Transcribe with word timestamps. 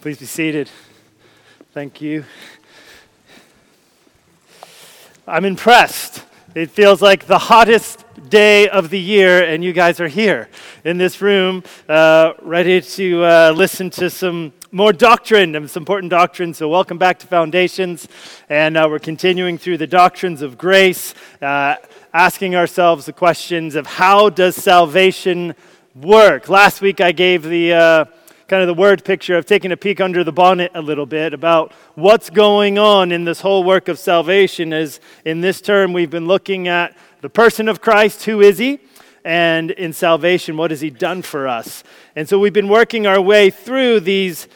Please 0.00 0.16
be 0.16 0.24
seated. 0.24 0.70
Thank 1.74 2.00
you. 2.00 2.24
I'm 5.26 5.44
impressed. 5.44 6.24
It 6.54 6.70
feels 6.70 7.02
like 7.02 7.26
the 7.26 7.36
hottest 7.36 8.06
day 8.30 8.66
of 8.70 8.88
the 8.88 8.98
year, 8.98 9.44
and 9.44 9.62
you 9.62 9.74
guys 9.74 10.00
are 10.00 10.08
here 10.08 10.48
in 10.84 10.96
this 10.96 11.20
room, 11.20 11.64
uh, 11.86 12.32
ready 12.40 12.80
to 12.80 13.24
uh, 13.24 13.52
listen 13.54 13.90
to 13.90 14.08
some 14.08 14.54
more 14.72 14.94
doctrine 14.94 15.54
and 15.54 15.70
some 15.70 15.82
important 15.82 16.08
doctrine. 16.08 16.54
So, 16.54 16.66
welcome 16.66 16.96
back 16.96 17.18
to 17.18 17.26
Foundations. 17.26 18.08
And 18.48 18.78
uh, 18.78 18.86
we're 18.88 19.00
continuing 19.00 19.58
through 19.58 19.76
the 19.76 19.86
doctrines 19.86 20.40
of 20.40 20.56
grace, 20.56 21.12
uh, 21.42 21.76
asking 22.14 22.56
ourselves 22.56 23.04
the 23.04 23.12
questions 23.12 23.74
of 23.74 23.86
how 23.86 24.30
does 24.30 24.56
salvation 24.56 25.54
work? 25.94 26.48
Last 26.48 26.80
week 26.80 27.02
I 27.02 27.12
gave 27.12 27.42
the 27.42 27.74
uh, 27.74 28.04
kind 28.50 28.62
of 28.62 28.66
the 28.66 28.74
word 28.74 29.04
picture 29.04 29.36
of 29.36 29.46
taking 29.46 29.70
a 29.70 29.76
peek 29.76 30.00
under 30.00 30.24
the 30.24 30.32
bonnet 30.32 30.72
a 30.74 30.82
little 30.82 31.06
bit 31.06 31.32
about 31.32 31.70
what's 31.94 32.28
going 32.28 32.80
on 32.80 33.12
in 33.12 33.22
this 33.22 33.42
whole 33.42 33.62
work 33.62 33.86
of 33.86 33.96
salvation. 33.96 34.72
As 34.72 34.98
in 35.24 35.40
this 35.40 35.60
term, 35.60 35.92
we've 35.92 36.10
been 36.10 36.26
looking 36.26 36.66
at 36.66 36.96
the 37.20 37.30
person 37.30 37.68
of 37.68 37.80
Christ, 37.80 38.24
who 38.24 38.40
is 38.40 38.58
he? 38.58 38.80
And 39.24 39.70
in 39.70 39.92
salvation, 39.92 40.56
what 40.56 40.72
has 40.72 40.80
he 40.80 40.90
done 40.90 41.22
for 41.22 41.46
us? 41.46 41.84
And 42.16 42.28
so 42.28 42.40
we've 42.40 42.52
been 42.52 42.66
working 42.66 43.06
our 43.06 43.20
way 43.20 43.50
through 43.50 44.00
these 44.00 44.48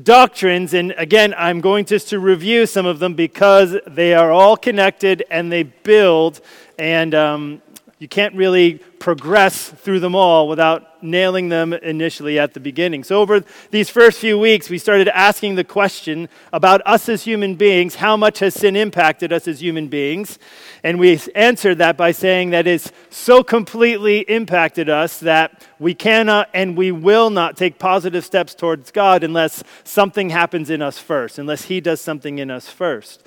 doctrines. 0.00 0.72
And 0.72 0.94
again, 0.96 1.34
I'm 1.36 1.60
going 1.60 1.86
just 1.86 2.08
to 2.10 2.20
review 2.20 2.66
some 2.66 2.86
of 2.86 3.00
them 3.00 3.14
because 3.14 3.76
they 3.84 4.14
are 4.14 4.30
all 4.30 4.56
connected 4.56 5.24
and 5.28 5.50
they 5.50 5.64
build. 5.64 6.40
And 6.78 7.16
um, 7.16 7.62
you 8.00 8.08
can't 8.08 8.34
really 8.34 8.78
progress 8.98 9.68
through 9.68 10.00
them 10.00 10.14
all 10.14 10.48
without 10.48 11.02
nailing 11.02 11.50
them 11.50 11.74
initially 11.74 12.38
at 12.38 12.54
the 12.54 12.60
beginning. 12.60 13.04
So, 13.04 13.20
over 13.20 13.44
these 13.70 13.90
first 13.90 14.18
few 14.18 14.38
weeks, 14.38 14.70
we 14.70 14.78
started 14.78 15.06
asking 15.08 15.56
the 15.56 15.64
question 15.64 16.30
about 16.50 16.80
us 16.86 17.10
as 17.10 17.24
human 17.24 17.56
beings 17.56 17.96
how 17.96 18.16
much 18.16 18.38
has 18.38 18.54
sin 18.54 18.74
impacted 18.74 19.34
us 19.34 19.46
as 19.46 19.60
human 19.60 19.88
beings? 19.88 20.38
And 20.82 20.98
we 20.98 21.20
answered 21.34 21.76
that 21.78 21.98
by 21.98 22.12
saying 22.12 22.50
that 22.50 22.66
it's 22.66 22.90
so 23.10 23.42
completely 23.42 24.20
impacted 24.20 24.88
us 24.88 25.20
that 25.20 25.62
we 25.78 25.94
cannot 25.94 26.48
and 26.54 26.78
we 26.78 26.90
will 26.92 27.28
not 27.28 27.58
take 27.58 27.78
positive 27.78 28.24
steps 28.24 28.54
towards 28.54 28.90
God 28.90 29.22
unless 29.22 29.62
something 29.84 30.30
happens 30.30 30.70
in 30.70 30.80
us 30.80 30.98
first, 30.98 31.38
unless 31.38 31.64
He 31.64 31.82
does 31.82 32.00
something 32.00 32.38
in 32.38 32.50
us 32.50 32.70
first. 32.70 33.22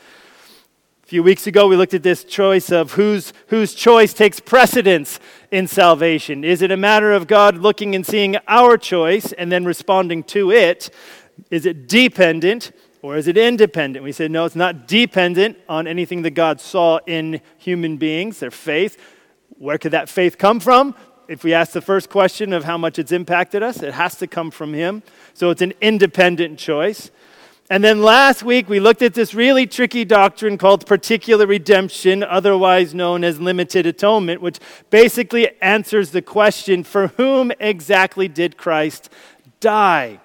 A 1.03 1.05
few 1.05 1.21
weeks 1.21 1.47
ago, 1.47 1.67
we 1.67 1.75
looked 1.75 1.93
at 1.93 2.01
this 2.01 2.23
choice 2.23 2.71
of 2.71 2.93
whose, 2.93 3.33
whose 3.47 3.73
choice 3.73 4.13
takes 4.13 4.39
precedence 4.39 5.19
in 5.51 5.67
salvation. 5.67 6.45
Is 6.45 6.61
it 6.61 6.71
a 6.71 6.77
matter 6.77 7.11
of 7.11 7.27
God 7.27 7.57
looking 7.57 7.93
and 7.93 8.05
seeing 8.05 8.37
our 8.47 8.77
choice 8.77 9.33
and 9.33 9.51
then 9.51 9.65
responding 9.65 10.23
to 10.23 10.49
it? 10.49 10.89
Is 11.51 11.65
it 11.65 11.89
dependent 11.89 12.71
or 13.01 13.17
is 13.17 13.27
it 13.27 13.37
independent? 13.37 14.01
We 14.01 14.13
said, 14.13 14.31
no, 14.31 14.45
it's 14.45 14.55
not 14.55 14.87
dependent 14.87 15.57
on 15.67 15.87
anything 15.87 16.21
that 16.21 16.31
God 16.31 16.61
saw 16.61 16.99
in 17.05 17.41
human 17.57 17.97
beings, 17.97 18.39
their 18.39 18.49
faith. 18.49 18.97
Where 19.57 19.77
could 19.77 19.91
that 19.91 20.07
faith 20.07 20.37
come 20.37 20.61
from? 20.61 20.95
If 21.27 21.43
we 21.43 21.53
ask 21.53 21.73
the 21.73 21.81
first 21.81 22.09
question 22.09 22.53
of 22.53 22.63
how 22.63 22.77
much 22.77 22.97
it's 22.97 23.11
impacted 23.11 23.61
us, 23.61 23.83
it 23.83 23.93
has 23.93 24.15
to 24.17 24.27
come 24.27 24.51
from 24.51 24.73
Him. 24.73 25.03
So 25.33 25.49
it's 25.49 25.61
an 25.61 25.73
independent 25.81 26.59
choice. 26.59 27.11
And 27.69 27.81
then 27.83 28.01
last 28.01 28.43
week, 28.43 28.67
we 28.67 28.81
looked 28.81 29.01
at 29.01 29.13
this 29.13 29.33
really 29.33 29.65
tricky 29.65 30.03
doctrine 30.03 30.57
called 30.57 30.85
particular 30.85 31.47
redemption, 31.47 32.21
otherwise 32.21 32.93
known 32.93 33.23
as 33.23 33.39
limited 33.39 33.85
atonement, 33.85 34.41
which 34.41 34.59
basically 34.89 35.49
answers 35.61 36.11
the 36.11 36.21
question 36.21 36.83
for 36.83 37.07
whom 37.07 37.53
exactly 37.59 38.27
did 38.27 38.57
Christ 38.57 39.09
die? 39.61 40.19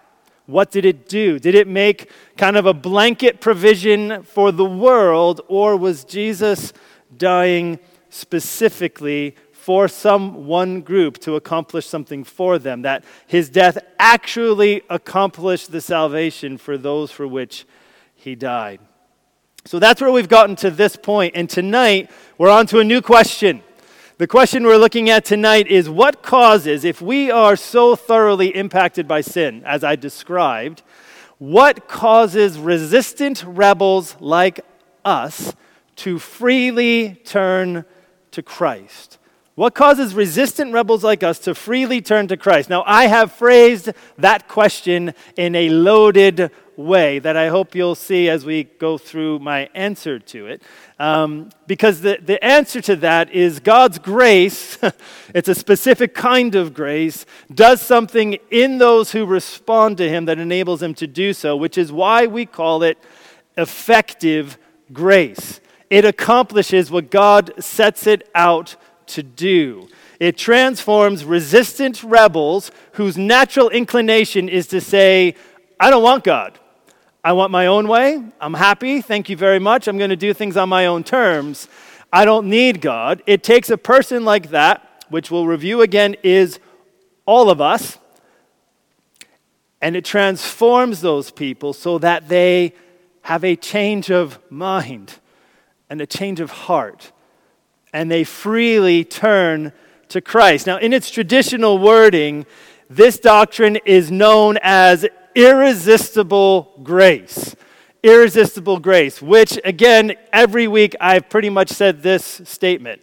What 0.47 0.73
did 0.73 0.85
it 0.85 1.09
do? 1.09 1.39
Did 1.39 1.55
it 1.55 1.69
make 1.69 2.11
kind 2.37 2.57
of 2.57 2.67
a 2.67 2.75
blanket 2.75 3.41
provision 3.41 4.25
for 4.25 4.51
the 4.51 4.65
world, 4.65 5.41
or 5.47 5.77
was 5.77 6.05
Jesus 6.05 6.73
dying 7.17 7.79
specifically 8.11 9.37
for 9.69 9.87
some 9.87 10.47
one 10.47 10.81
group 10.81 11.19
to 11.19 11.37
accomplish 11.37 11.85
something 11.85 12.25
for 12.25 12.59
them, 12.59 12.81
that 12.81 13.05
his 13.27 13.51
death 13.51 13.77
actually 13.99 14.81
accomplished 14.89 15.71
the 15.71 15.81
salvation 15.83 16.57
for 16.57 16.79
those 16.79 17.11
for 17.11 17.29
which 17.29 17.67
he 18.15 18.35
died. 18.35 18.81
So 19.67 19.79
that's 19.79 20.01
where 20.01 20.11
we've 20.11 20.27
gotten 20.27 20.57
to 20.57 20.71
this 20.71 20.97
point. 20.97 21.35
And 21.37 21.51
tonight, 21.51 22.11
we're 22.39 22.49
on 22.49 22.67
to 22.69 22.79
a 22.79 22.83
new 22.83 23.03
question. 23.03 23.63
The 24.17 24.27
question 24.27 24.65
we're 24.65 24.79
looking 24.79 25.11
at 25.11 25.27
tonight 25.27 25.67
is 25.67 25.91
what 25.91 26.23
causes, 26.23 26.83
if 26.87 27.03
we 27.03 27.31
are 27.31 27.55
so 27.55 27.95
thoroughly 27.95 28.57
impacted 28.57 29.07
by 29.07 29.21
sin, 29.21 29.63
as 29.67 29.85
I 29.85 29.97
described, 29.97 30.83
what 31.37 31.89
causes 31.89 32.59
resistant 32.59 33.45
rebels 33.47 34.17
like 34.19 34.61
us 35.05 35.53
to 35.97 36.19
freely 36.19 37.21
turn 37.27 37.85
to 38.31 38.43
Christ? 38.43 39.18
What 39.59 39.75
causes 39.75 40.15
resistant 40.15 40.73
rebels 40.73 41.03
like 41.03 41.25
us 41.25 41.41
to 41.41 41.53
freely 41.53 42.01
turn 42.01 42.29
to 42.29 42.37
Christ? 42.37 42.71
Now, 42.71 42.85
I 42.87 43.09
have 43.09 43.33
phrased 43.33 43.91
that 44.17 44.47
question 44.47 45.15
in 45.37 45.57
a 45.57 45.69
loaded 45.71 46.53
way 46.77 47.19
that 47.19 47.37
I 47.37 47.49
hope 47.49 47.75
you'll 47.75 47.97
see 47.97 48.29
as 48.29 48.45
we 48.45 48.63
go 48.63 48.99
through 48.99 49.41
my 49.41 49.69
answer 49.75 50.21
to 50.21 50.47
it. 50.47 50.63
Um, 51.01 51.51
because 51.67 52.03
the, 52.03 52.21
the 52.23 52.43
answer 52.45 52.81
to 52.83 52.95
that 52.99 53.33
is 53.33 53.59
God's 53.59 53.99
grace, 53.99 54.79
it's 55.35 55.49
a 55.49 55.57
specific 55.57 56.15
kind 56.15 56.55
of 56.55 56.73
grace, 56.73 57.27
does 57.53 57.83
something 57.83 58.39
in 58.53 58.79
those 58.79 59.11
who 59.11 59.27
respond 59.27 59.97
to 59.97 60.09
Him 60.09 60.27
that 60.27 60.39
enables 60.39 60.79
them 60.79 60.95
to 60.95 61.09
do 61.09 61.33
so, 61.33 61.57
which 61.57 61.77
is 61.77 61.91
why 61.91 62.29
we 62.29 62.47
call 62.47 62.85
it 62.85 62.97
effective 63.57 64.57
grace. 64.93 65.59
It 65.91 66.05
accomplishes 66.05 66.93
what 66.93 67.11
God 67.11 67.53
sets 67.59 68.07
it 68.07 68.29
out 68.37 68.77
to 69.09 69.23
do. 69.23 69.89
It 70.21 70.37
transforms 70.37 71.25
resistant 71.25 72.03
rebels 72.03 72.71
whose 72.93 73.17
natural 73.17 73.71
inclination 73.71 74.49
is 74.49 74.67
to 74.69 74.81
say, 74.81 75.35
I 75.79 75.91
don't 75.91 76.03
want 76.03 76.25
God. 76.25 76.59
I 77.23 77.33
want 77.33 77.51
my 77.51 77.67
own 77.67 77.89
way. 77.89 78.23
I'm 78.41 78.55
happy. 78.55 79.01
Thank 79.01 79.29
you 79.29 79.37
very 79.37 79.59
much. 79.59 79.87
I'm 79.87 79.99
going 79.99 80.11
to 80.11 80.17
do 80.17 80.33
things 80.33 80.57
on 80.57 80.69
my 80.69 80.87
own 80.87 81.05
terms. 81.05 81.69
I 82.13 82.25
don't 82.25 82.49
need 82.49 82.81
God. 82.81 83.23
It 83.27 83.43
takes 83.43 83.71
a 83.71 83.79
person 83.79 84.25
like 84.25 84.51
that, 84.51 85.05
which 85.09 85.31
we'll 85.31 85.47
review 85.47 85.83
again, 85.83 86.17
is 86.23 86.59
all 87.27 87.51
of 87.51 87.61
us, 87.61 87.99
and 89.83 89.95
it 89.95 90.05
transforms 90.05 91.03
those 91.03 91.31
people 91.31 91.75
so 91.75 91.99
that 91.99 92.29
they 92.29 92.73
have 93.23 93.45
a 93.45 93.55
change 93.55 94.11
of 94.11 94.39
mind 94.51 95.19
and 95.91 96.01
a 96.01 96.07
change 96.07 96.41
of 96.41 96.51
heart 96.51 97.13
and 97.93 98.11
they 98.11 98.25
freely 98.25 99.05
turn 99.05 99.73
to 100.09 100.21
Christ. 100.21 100.67
Now, 100.67 100.79
in 100.79 100.93
its 100.93 101.11
traditional 101.11 101.79
wording, 101.79 102.47
this 102.89 103.19
doctrine 103.19 103.77
is 103.85 104.11
known 104.11 104.59
as 104.63 105.07
irresistible 105.35 106.73
grace. 106.83 107.55
Irresistible 108.03 108.79
grace, 108.79 109.21
which, 109.21 109.59
again, 109.65 110.15
every 110.33 110.69
week 110.69 110.95
I've 111.01 111.29
pretty 111.29 111.51
much 111.51 111.69
said 111.69 112.03
this 112.03 112.41
statement. 112.45 113.03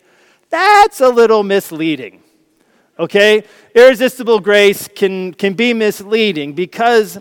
That's 0.50 1.02
a 1.02 1.10
little 1.10 1.44
misleading. 1.44 2.24
Okay? 2.98 3.44
Irresistible 3.76 4.40
grace 4.40 4.88
can, 4.88 5.34
can 5.34 5.54
be 5.54 5.74
misleading 5.74 6.54
because 6.54 7.20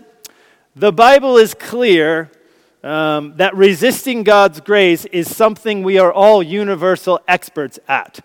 the 0.75 0.91
Bible 0.91 1.37
is 1.37 1.53
clear 1.53 2.31
um, 2.85 3.35
that 3.37 3.55
resisting 3.55 4.23
God's 4.23 4.61
grace 4.61 5.05
is 5.05 5.35
something 5.35 5.81
we 5.81 5.97
are 5.97 6.13
all 6.13 6.43
universal 6.43 7.19
experts 7.27 7.79
at. 7.87 8.19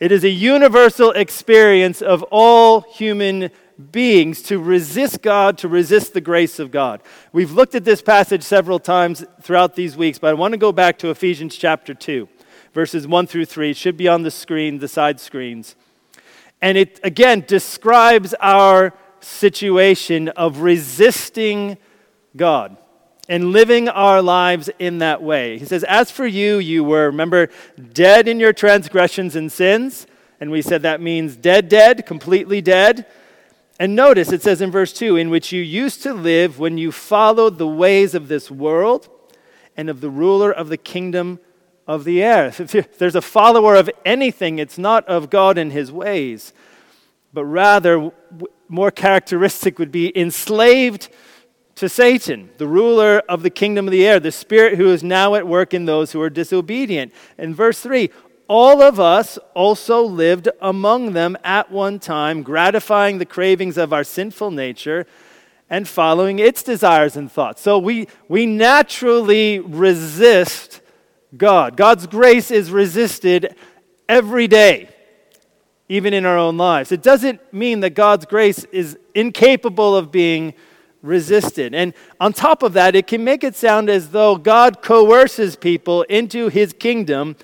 It 0.00 0.10
is 0.10 0.24
a 0.24 0.30
universal 0.30 1.12
experience 1.12 2.02
of 2.02 2.24
all 2.24 2.80
human 2.80 3.50
beings 3.92 4.42
to 4.42 4.58
resist 4.58 5.22
God, 5.22 5.58
to 5.58 5.68
resist 5.68 6.12
the 6.12 6.20
grace 6.20 6.58
of 6.58 6.72
God. 6.72 7.02
We've 7.32 7.52
looked 7.52 7.76
at 7.76 7.84
this 7.84 8.02
passage 8.02 8.42
several 8.42 8.80
times 8.80 9.24
throughout 9.42 9.76
these 9.76 9.96
weeks, 9.96 10.18
but 10.18 10.30
I 10.30 10.34
want 10.34 10.52
to 10.52 10.58
go 10.58 10.72
back 10.72 10.98
to 10.98 11.10
Ephesians 11.10 11.56
chapter 11.56 11.94
2, 11.94 12.28
verses 12.74 13.06
1 13.06 13.26
through 13.28 13.44
3. 13.44 13.70
It 13.70 13.76
should 13.76 13.96
be 13.96 14.08
on 14.08 14.22
the 14.22 14.30
screen, 14.30 14.80
the 14.80 14.88
side 14.88 15.20
screens. 15.20 15.76
And 16.60 16.76
it, 16.76 16.98
again, 17.04 17.44
describes 17.46 18.34
our 18.40 18.92
situation 19.20 20.28
of 20.30 20.58
resisting 20.58 21.78
God 22.36 22.76
and 23.30 23.52
living 23.52 23.88
our 23.88 24.20
lives 24.20 24.68
in 24.80 24.98
that 24.98 25.22
way. 25.22 25.56
He 25.56 25.64
says, 25.64 25.84
As 25.84 26.10
for 26.10 26.26
you, 26.26 26.58
you 26.58 26.82
were, 26.82 27.06
remember, 27.06 27.48
dead 27.92 28.26
in 28.26 28.40
your 28.40 28.52
transgressions 28.52 29.36
and 29.36 29.50
sins. 29.50 30.08
And 30.40 30.50
we 30.50 30.60
said 30.62 30.82
that 30.82 31.00
means 31.00 31.36
dead, 31.36 31.68
dead, 31.68 32.04
completely 32.06 32.60
dead. 32.60 33.06
And 33.78 33.94
notice 33.94 34.32
it 34.32 34.42
says 34.42 34.60
in 34.60 34.72
verse 34.72 34.92
2 34.92 35.16
in 35.16 35.30
which 35.30 35.52
you 35.52 35.62
used 35.62 36.02
to 36.02 36.12
live 36.12 36.58
when 36.58 36.76
you 36.76 36.90
followed 36.90 37.56
the 37.56 37.68
ways 37.68 38.16
of 38.16 38.26
this 38.26 38.50
world 38.50 39.08
and 39.76 39.88
of 39.88 40.00
the 40.00 40.10
ruler 40.10 40.50
of 40.50 40.68
the 40.68 40.76
kingdom 40.76 41.38
of 41.86 42.02
the 42.02 42.22
air. 42.22 42.52
If 42.58 42.98
there's 42.98 43.14
a 43.14 43.22
follower 43.22 43.76
of 43.76 43.88
anything, 44.04 44.58
it's 44.58 44.76
not 44.76 45.06
of 45.06 45.30
God 45.30 45.56
and 45.56 45.70
his 45.70 45.92
ways, 45.92 46.52
but 47.32 47.44
rather, 47.44 48.10
more 48.68 48.90
characteristic 48.90 49.78
would 49.78 49.92
be 49.92 50.16
enslaved 50.18 51.08
to 51.80 51.88
Satan, 51.88 52.50
the 52.58 52.66
ruler 52.66 53.22
of 53.26 53.42
the 53.42 53.48
kingdom 53.48 53.88
of 53.88 53.92
the 53.92 54.06
air, 54.06 54.20
the 54.20 54.30
spirit 54.30 54.76
who 54.76 54.90
is 54.90 55.02
now 55.02 55.34
at 55.34 55.48
work 55.48 55.72
in 55.72 55.86
those 55.86 56.12
who 56.12 56.20
are 56.20 56.28
disobedient. 56.28 57.10
In 57.38 57.54
verse 57.54 57.80
3, 57.80 58.10
all 58.48 58.82
of 58.82 59.00
us 59.00 59.38
also 59.54 60.02
lived 60.02 60.50
among 60.60 61.14
them 61.14 61.38
at 61.42 61.72
one 61.72 61.98
time, 61.98 62.42
gratifying 62.42 63.16
the 63.16 63.24
cravings 63.24 63.78
of 63.78 63.94
our 63.94 64.04
sinful 64.04 64.50
nature 64.50 65.06
and 65.70 65.88
following 65.88 66.38
its 66.38 66.62
desires 66.62 67.16
and 67.16 67.32
thoughts. 67.32 67.62
So 67.62 67.78
we, 67.78 68.08
we 68.28 68.44
naturally 68.44 69.58
resist 69.58 70.82
God. 71.34 71.78
God's 71.78 72.06
grace 72.06 72.50
is 72.50 72.70
resisted 72.70 73.56
every 74.06 74.48
day, 74.48 74.90
even 75.88 76.12
in 76.12 76.26
our 76.26 76.36
own 76.36 76.58
lives. 76.58 76.92
It 76.92 77.02
doesn't 77.02 77.54
mean 77.54 77.80
that 77.80 77.94
God's 77.94 78.26
grace 78.26 78.64
is 78.64 78.98
incapable 79.14 79.96
of 79.96 80.12
being 80.12 80.48
resisted. 80.48 80.69
And 81.74 81.94
on 82.20 82.32
top 82.32 82.62
of 82.62 82.74
that, 82.74 82.94
it 82.94 83.06
can 83.06 83.24
make 83.24 83.42
it 83.42 83.56
sound 83.56 83.88
as 83.88 84.10
though 84.10 84.36
God 84.36 84.82
coerces 84.82 85.56
people 85.56 86.02
into 86.02 86.48
his 86.48 86.72
kingdom 86.72 87.36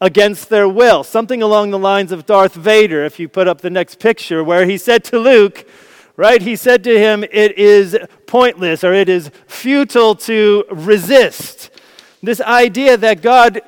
against 0.00 0.48
their 0.48 0.68
will. 0.68 1.04
Something 1.04 1.42
along 1.42 1.70
the 1.70 1.78
lines 1.78 2.10
of 2.10 2.26
Darth 2.26 2.54
Vader, 2.54 3.04
if 3.04 3.20
you 3.20 3.28
put 3.28 3.48
up 3.48 3.60
the 3.60 3.70
next 3.70 3.98
picture, 3.98 4.42
where 4.42 4.66
he 4.66 4.78
said 4.78 5.04
to 5.04 5.18
Luke, 5.18 5.68
right, 6.16 6.42
he 6.42 6.56
said 6.56 6.82
to 6.84 6.98
him, 6.98 7.22
It 7.24 7.56
is 7.58 7.96
pointless 8.26 8.82
or 8.82 8.94
it 8.94 9.08
is 9.08 9.30
futile 9.46 10.14
to 10.16 10.64
resist. 10.70 11.70
This 12.22 12.40
idea 12.40 12.96
that 12.96 13.22
God 13.22 13.60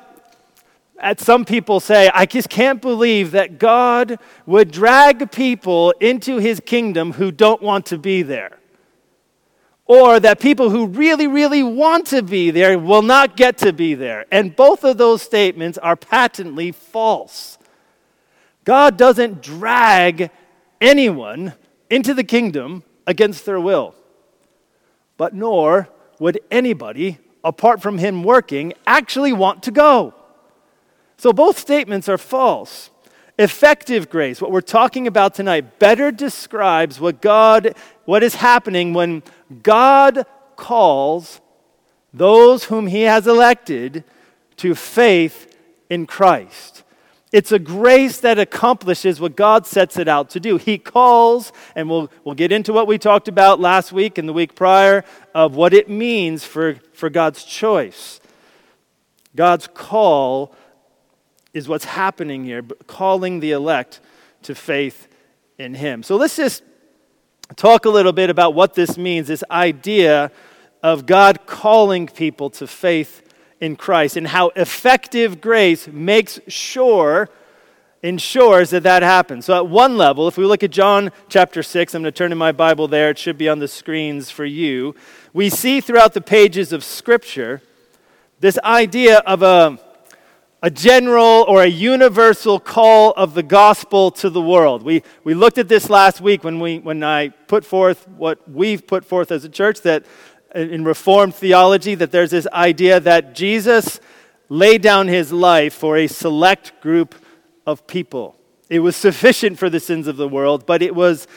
at 0.97 1.19
some 1.19 1.43
people 1.43 1.81
say, 1.81 2.09
I 2.13 2.25
just 2.25 2.49
can't 2.49 2.81
believe 2.81 3.31
that 3.31 3.59
God 3.59 4.17
would 4.45 4.71
drag 4.71 5.29
people 5.29 5.91
into 5.99 6.37
his 6.37 6.61
kingdom 6.61 7.11
who 7.11 7.31
don't 7.31 7.61
want 7.61 7.85
to 7.87 7.97
be 7.97 8.23
there 8.23 8.59
or 9.85 10.19
that 10.19 10.39
people 10.39 10.69
who 10.69 10.87
really, 10.87 11.27
really 11.27 11.61
want 11.61 12.07
to 12.07 12.23
be 12.23 12.49
there 12.51 12.77
will 12.79 13.03
not 13.03 13.37
get 13.37 13.57
to 13.59 13.71
be 13.71 13.93
there. 13.93 14.25
And 14.31 14.55
both 14.55 14.83
of 14.83 14.97
those 14.97 15.21
statements 15.21 15.77
are 15.77 15.95
patently 15.95 16.71
false. 16.71 17.57
God 18.63 18.97
doesn't 18.97 19.43
drag 19.43 20.31
anyone 20.81 21.53
into 21.89 22.13
the 22.13 22.23
kingdom 22.23 22.83
against 23.05 23.45
their 23.45 23.59
will, 23.59 23.93
but 25.17 25.35
nor 25.35 25.87
would 26.19 26.39
anybody, 26.49 27.19
apart 27.43 27.81
from 27.81 27.99
Him 27.99 28.23
working, 28.23 28.73
actually 28.87 29.33
want 29.33 29.61
to 29.63 29.71
go. 29.71 30.15
So 31.17 31.31
both 31.31 31.59
statements 31.59 32.09
are 32.09 32.17
false. 32.17 32.89
Effective 33.37 34.09
grace, 34.09 34.41
what 34.41 34.51
we're 34.51 34.61
talking 34.61 35.07
about 35.07 35.35
tonight, 35.35 35.77
better 35.77 36.09
describes 36.09 36.99
what 36.99 37.21
God, 37.21 37.75
what 38.05 38.23
is 38.23 38.35
happening 38.35 38.93
when 38.93 39.23
God 39.63 40.25
calls 40.55 41.41
those 42.13 42.65
whom 42.65 42.87
He 42.87 43.03
has 43.03 43.27
elected 43.27 44.03
to 44.57 44.75
faith 44.75 45.55
in 45.89 46.05
Christ. 46.05 46.83
It's 47.31 47.51
a 47.51 47.59
grace 47.59 48.21
that 48.21 48.39
accomplishes 48.39 49.19
what 49.19 49.35
God 49.35 49.67
sets 49.67 49.97
it 49.97 50.07
out 50.07 50.29
to 50.29 50.39
do. 50.39 50.57
He 50.57 50.77
calls, 50.77 51.51
and 51.75 51.89
we'll, 51.89 52.09
we'll 52.23 52.35
get 52.35 52.53
into 52.53 52.71
what 52.71 52.87
we 52.87 52.97
talked 52.97 53.27
about 53.27 53.59
last 53.59 53.91
week 53.91 54.17
and 54.17 54.29
the 54.29 54.33
week 54.33 54.55
prior 54.55 55.03
of 55.33 55.53
what 55.53 55.73
it 55.73 55.89
means 55.89 56.45
for, 56.45 56.75
for 56.93 57.09
God's 57.09 57.43
choice. 57.43 58.21
God's 59.35 59.67
call 59.67 60.55
is 61.53 61.67
what's 61.67 61.85
happening 61.85 62.45
here, 62.45 62.61
calling 62.87 63.41
the 63.41 63.51
elect 63.51 63.99
to 64.43 64.55
faith 64.55 65.09
in 65.57 65.73
Him. 65.73 66.03
So 66.03 66.15
let's 66.15 66.37
just 66.37 66.63
talk 67.55 67.85
a 67.85 67.89
little 67.89 68.13
bit 68.13 68.29
about 68.29 68.53
what 68.53 68.73
this 68.73 68.97
means 68.97 69.27
this 69.27 69.43
idea 69.51 70.31
of 70.81 71.05
God 71.05 71.45
calling 71.45 72.07
people 72.07 72.49
to 72.51 72.67
faith 72.67 73.21
in 73.59 73.75
Christ 73.75 74.17
and 74.17 74.27
how 74.27 74.49
effective 74.55 75.41
grace 75.41 75.87
makes 75.87 76.39
sure 76.47 77.29
ensures 78.03 78.69
that 78.69 78.83
that 78.83 79.01
happens. 79.01 79.45
So, 79.45 79.55
at 79.55 79.67
one 79.67 79.97
level, 79.97 80.27
if 80.27 80.37
we 80.37 80.45
look 80.45 80.63
at 80.63 80.69
John 80.69 81.11
chapter 81.27 81.63
6, 81.63 81.95
I'm 81.95 82.03
going 82.03 82.13
to 82.13 82.17
turn 82.17 82.31
in 82.31 82.37
my 82.37 82.51
Bible 82.51 82.87
there, 82.87 83.09
it 83.09 83.17
should 83.17 83.37
be 83.37 83.49
on 83.49 83.59
the 83.59 83.67
screens 83.67 84.29
for 84.29 84.45
you. 84.45 84.95
We 85.33 85.49
see 85.49 85.81
throughout 85.81 86.13
the 86.13 86.21
pages 86.21 86.71
of 86.71 86.83
Scripture 86.83 87.61
this 88.39 88.59
idea 88.63 89.19
of 89.19 89.41
a 89.41 89.79
a 90.65 90.71
general 90.71 91.45
or 91.47 91.61
a 91.61 91.67
universal 91.67 92.59
call 92.59 93.11
of 93.11 93.35
the 93.35 93.43
gospel 93.43 94.09
to 94.09 94.31
the 94.31 94.41
world. 94.41 94.81
We, 94.81 95.03
we 95.23 95.35
looked 95.35 95.59
at 95.59 95.67
this 95.67 95.91
last 95.91 96.21
week 96.21 96.43
when, 96.43 96.59
we, 96.59 96.79
when 96.79 97.03
I 97.03 97.27
put 97.27 97.63
forth 97.63 98.07
what 98.07 98.49
we've 98.49 98.87
put 98.87 99.05
forth 99.05 99.31
as 99.31 99.45
a 99.45 99.49
church 99.49 99.81
that 99.81 100.07
in 100.55 100.83
Reformed 100.83 101.35
theology, 101.35 101.93
that 101.93 102.11
there's 102.11 102.31
this 102.31 102.47
idea 102.47 102.99
that 102.99 103.35
Jesus 103.35 103.99
laid 104.49 104.81
down 104.81 105.07
his 105.07 105.31
life 105.31 105.75
for 105.75 105.97
a 105.97 106.07
select 106.07 106.81
group 106.81 107.13
of 107.67 107.85
people. 107.85 108.35
It 108.67 108.79
was 108.79 108.95
sufficient 108.95 109.59
for 109.59 109.69
the 109.69 109.79
sins 109.79 110.07
of 110.07 110.17
the 110.17 110.27
world, 110.27 110.65
but 110.65 110.81
it 110.81 110.95
was 110.95 111.27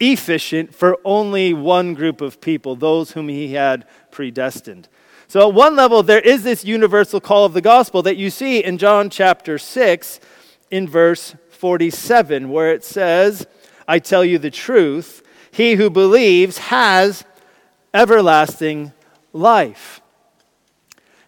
efficient 0.00 0.74
for 0.74 0.96
only 1.04 1.52
one 1.52 1.92
group 1.92 2.22
of 2.22 2.40
people, 2.40 2.76
those 2.76 3.10
whom 3.10 3.28
he 3.28 3.52
had 3.52 3.86
predestined. 4.10 4.88
So, 5.34 5.48
at 5.48 5.52
one 5.52 5.74
level, 5.74 6.04
there 6.04 6.20
is 6.20 6.44
this 6.44 6.64
universal 6.64 7.20
call 7.20 7.44
of 7.44 7.54
the 7.54 7.60
gospel 7.60 8.02
that 8.02 8.16
you 8.16 8.30
see 8.30 8.62
in 8.62 8.78
John 8.78 9.10
chapter 9.10 9.58
6 9.58 10.20
in 10.70 10.88
verse 10.88 11.34
47, 11.50 12.50
where 12.50 12.72
it 12.72 12.84
says, 12.84 13.44
I 13.88 13.98
tell 13.98 14.24
you 14.24 14.38
the 14.38 14.52
truth, 14.52 15.24
he 15.50 15.74
who 15.74 15.90
believes 15.90 16.58
has 16.58 17.24
everlasting 17.92 18.92
life. 19.32 20.00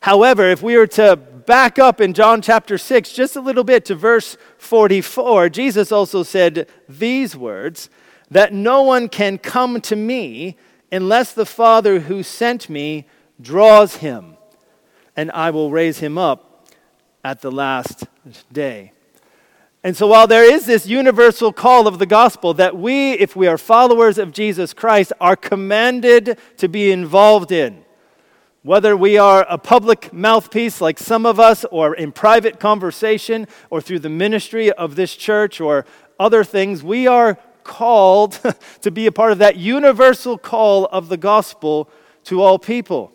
However, 0.03 0.51
if 0.51 0.63
we 0.63 0.77
were 0.77 0.87
to 0.87 1.17
back 1.17 1.77
up 1.81 2.01
in 2.01 2.15
John 2.15 2.41
chapter 2.41 2.79
6 2.79 3.13
just 3.13 3.35
a 3.35 3.41
little 3.41 3.65
bit 3.65 3.85
to 3.87 3.97
verse 3.97 4.37
44, 4.59 5.49
Jesus 5.49 5.91
also 5.91 6.23
said 6.23 6.69
these 6.89 7.37
words 7.37 7.91
that 8.31 8.53
no 8.53 8.83
one 8.83 9.09
can 9.09 9.37
come 9.37 9.81
to 9.81 9.97
me 9.97 10.57
unless 10.93 11.33
the 11.33 11.45
Father 11.45 11.99
who 11.99 12.23
sent 12.23 12.71
me 12.71 13.05
draws 13.41 13.97
him, 13.97 14.37
and 15.17 15.31
I 15.33 15.51
will 15.51 15.71
raise 15.71 15.99
him 15.99 16.19
up 16.19 16.69
at 17.25 17.41
the 17.41 17.51
last 17.51 18.05
day. 18.53 18.93
And 19.83 19.97
so, 19.97 20.09
while 20.09 20.27
there 20.27 20.43
is 20.43 20.67
this 20.67 20.87
universal 20.87 21.53
call 21.53 21.87
of 21.87 21.99
the 21.99 22.07
gospel 22.07 22.55
that 22.55 22.77
we, 22.77 23.13
if 23.13 23.37
we 23.37 23.47
are 23.47 23.57
followers 23.57 24.19
of 24.19 24.33
Jesus 24.33 24.73
Christ, 24.73 25.13
are 25.21 25.37
commanded 25.37 26.39
to 26.57 26.69
be 26.69 26.91
involved 26.91 27.53
in, 27.53 27.85
whether 28.63 28.97
we 28.97 29.17
are 29.17 29.47
a 29.49 29.59
public 29.59 30.13
mouthpiece 30.13 30.81
like 30.81 30.99
some 30.99 31.25
of 31.25 31.39
us, 31.39 31.65
or 31.71 31.95
in 31.95 32.11
private 32.11 32.59
conversation, 32.59 33.47
or 33.71 33.81
through 33.81 34.01
the 34.01 34.09
ministry 34.09 34.73
of 34.73 34.97
this 34.97 35.15
church, 35.15 35.61
or 35.61 35.87
other 36.19 36.43
things, 36.43 36.83
we 36.83 37.07
are 37.07 37.39
called 37.63 38.41
to 38.81 38.91
be 38.91 39.07
a 39.07 39.13
part 39.13 39.31
of 39.31 39.39
that 39.39 39.57
universal 39.57 40.37
call 40.37 40.87
of 40.87 41.09
the 41.09 41.17
gospel 41.17 41.89
to 42.25 42.43
all 42.43 42.59
people. 42.59 43.13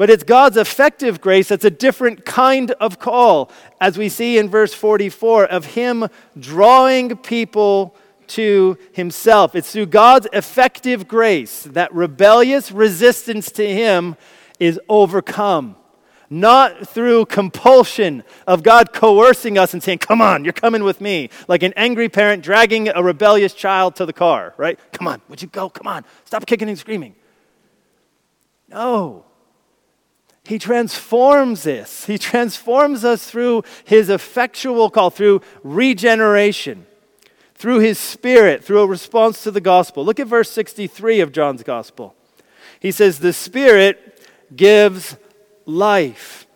But 0.00 0.08
it's 0.08 0.24
God's 0.24 0.56
effective 0.56 1.20
grace 1.20 1.48
that's 1.48 1.66
a 1.66 1.70
different 1.70 2.24
kind 2.24 2.70
of 2.80 2.98
call, 2.98 3.50
as 3.82 3.98
we 3.98 4.08
see 4.08 4.38
in 4.38 4.48
verse 4.48 4.72
44 4.72 5.44
of 5.44 5.66
Him 5.66 6.08
drawing 6.38 7.18
people 7.18 7.94
to 8.28 8.78
Himself. 8.92 9.54
It's 9.54 9.70
through 9.70 9.84
God's 9.84 10.26
effective 10.32 11.06
grace 11.06 11.64
that 11.64 11.92
rebellious 11.92 12.72
resistance 12.72 13.52
to 13.52 13.70
Him 13.70 14.16
is 14.58 14.80
overcome. 14.88 15.76
Not 16.30 16.88
through 16.88 17.26
compulsion 17.26 18.24
of 18.46 18.62
God 18.62 18.94
coercing 18.94 19.58
us 19.58 19.74
and 19.74 19.82
saying, 19.82 19.98
Come 19.98 20.22
on, 20.22 20.44
you're 20.44 20.54
coming 20.54 20.82
with 20.82 21.02
me. 21.02 21.28
Like 21.46 21.62
an 21.62 21.74
angry 21.76 22.08
parent 22.08 22.42
dragging 22.42 22.88
a 22.88 23.02
rebellious 23.02 23.52
child 23.52 23.96
to 23.96 24.06
the 24.06 24.14
car, 24.14 24.54
right? 24.56 24.80
Come 24.92 25.06
on, 25.08 25.20
would 25.28 25.42
you 25.42 25.48
go? 25.48 25.68
Come 25.68 25.86
on, 25.86 26.06
stop 26.24 26.46
kicking 26.46 26.70
and 26.70 26.78
screaming. 26.78 27.16
No. 28.66 29.26
He 30.50 30.58
transforms 30.58 31.62
this. 31.62 32.06
He 32.06 32.18
transforms 32.18 33.04
us 33.04 33.30
through 33.30 33.62
his 33.84 34.10
effectual 34.10 34.90
call, 34.90 35.10
through 35.10 35.42
regeneration, 35.62 36.86
through 37.54 37.78
his 37.78 38.00
spirit, 38.00 38.64
through 38.64 38.80
a 38.80 38.86
response 38.88 39.44
to 39.44 39.52
the 39.52 39.60
gospel. 39.60 40.04
Look 40.04 40.18
at 40.18 40.26
verse 40.26 40.50
63 40.50 41.20
of 41.20 41.30
John's 41.30 41.62
gospel. 41.62 42.16
He 42.80 42.90
says, 42.90 43.20
The 43.20 43.32
spirit 43.32 44.28
gives 44.56 45.16
life. 45.66 46.48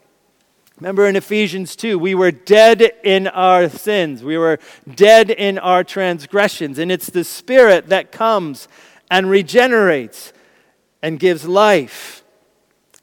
Remember 0.80 1.06
in 1.06 1.14
Ephesians 1.14 1.76
2, 1.76 1.96
we 1.96 2.16
were 2.16 2.32
dead 2.32 2.82
in 3.04 3.28
our 3.28 3.68
sins, 3.68 4.24
we 4.24 4.36
were 4.36 4.58
dead 4.92 5.30
in 5.30 5.56
our 5.56 5.84
transgressions, 5.84 6.80
and 6.80 6.90
it's 6.90 7.10
the 7.10 7.22
spirit 7.22 7.90
that 7.90 8.10
comes 8.10 8.66
and 9.08 9.30
regenerates 9.30 10.32
and 11.00 11.20
gives 11.20 11.46
life. 11.46 12.23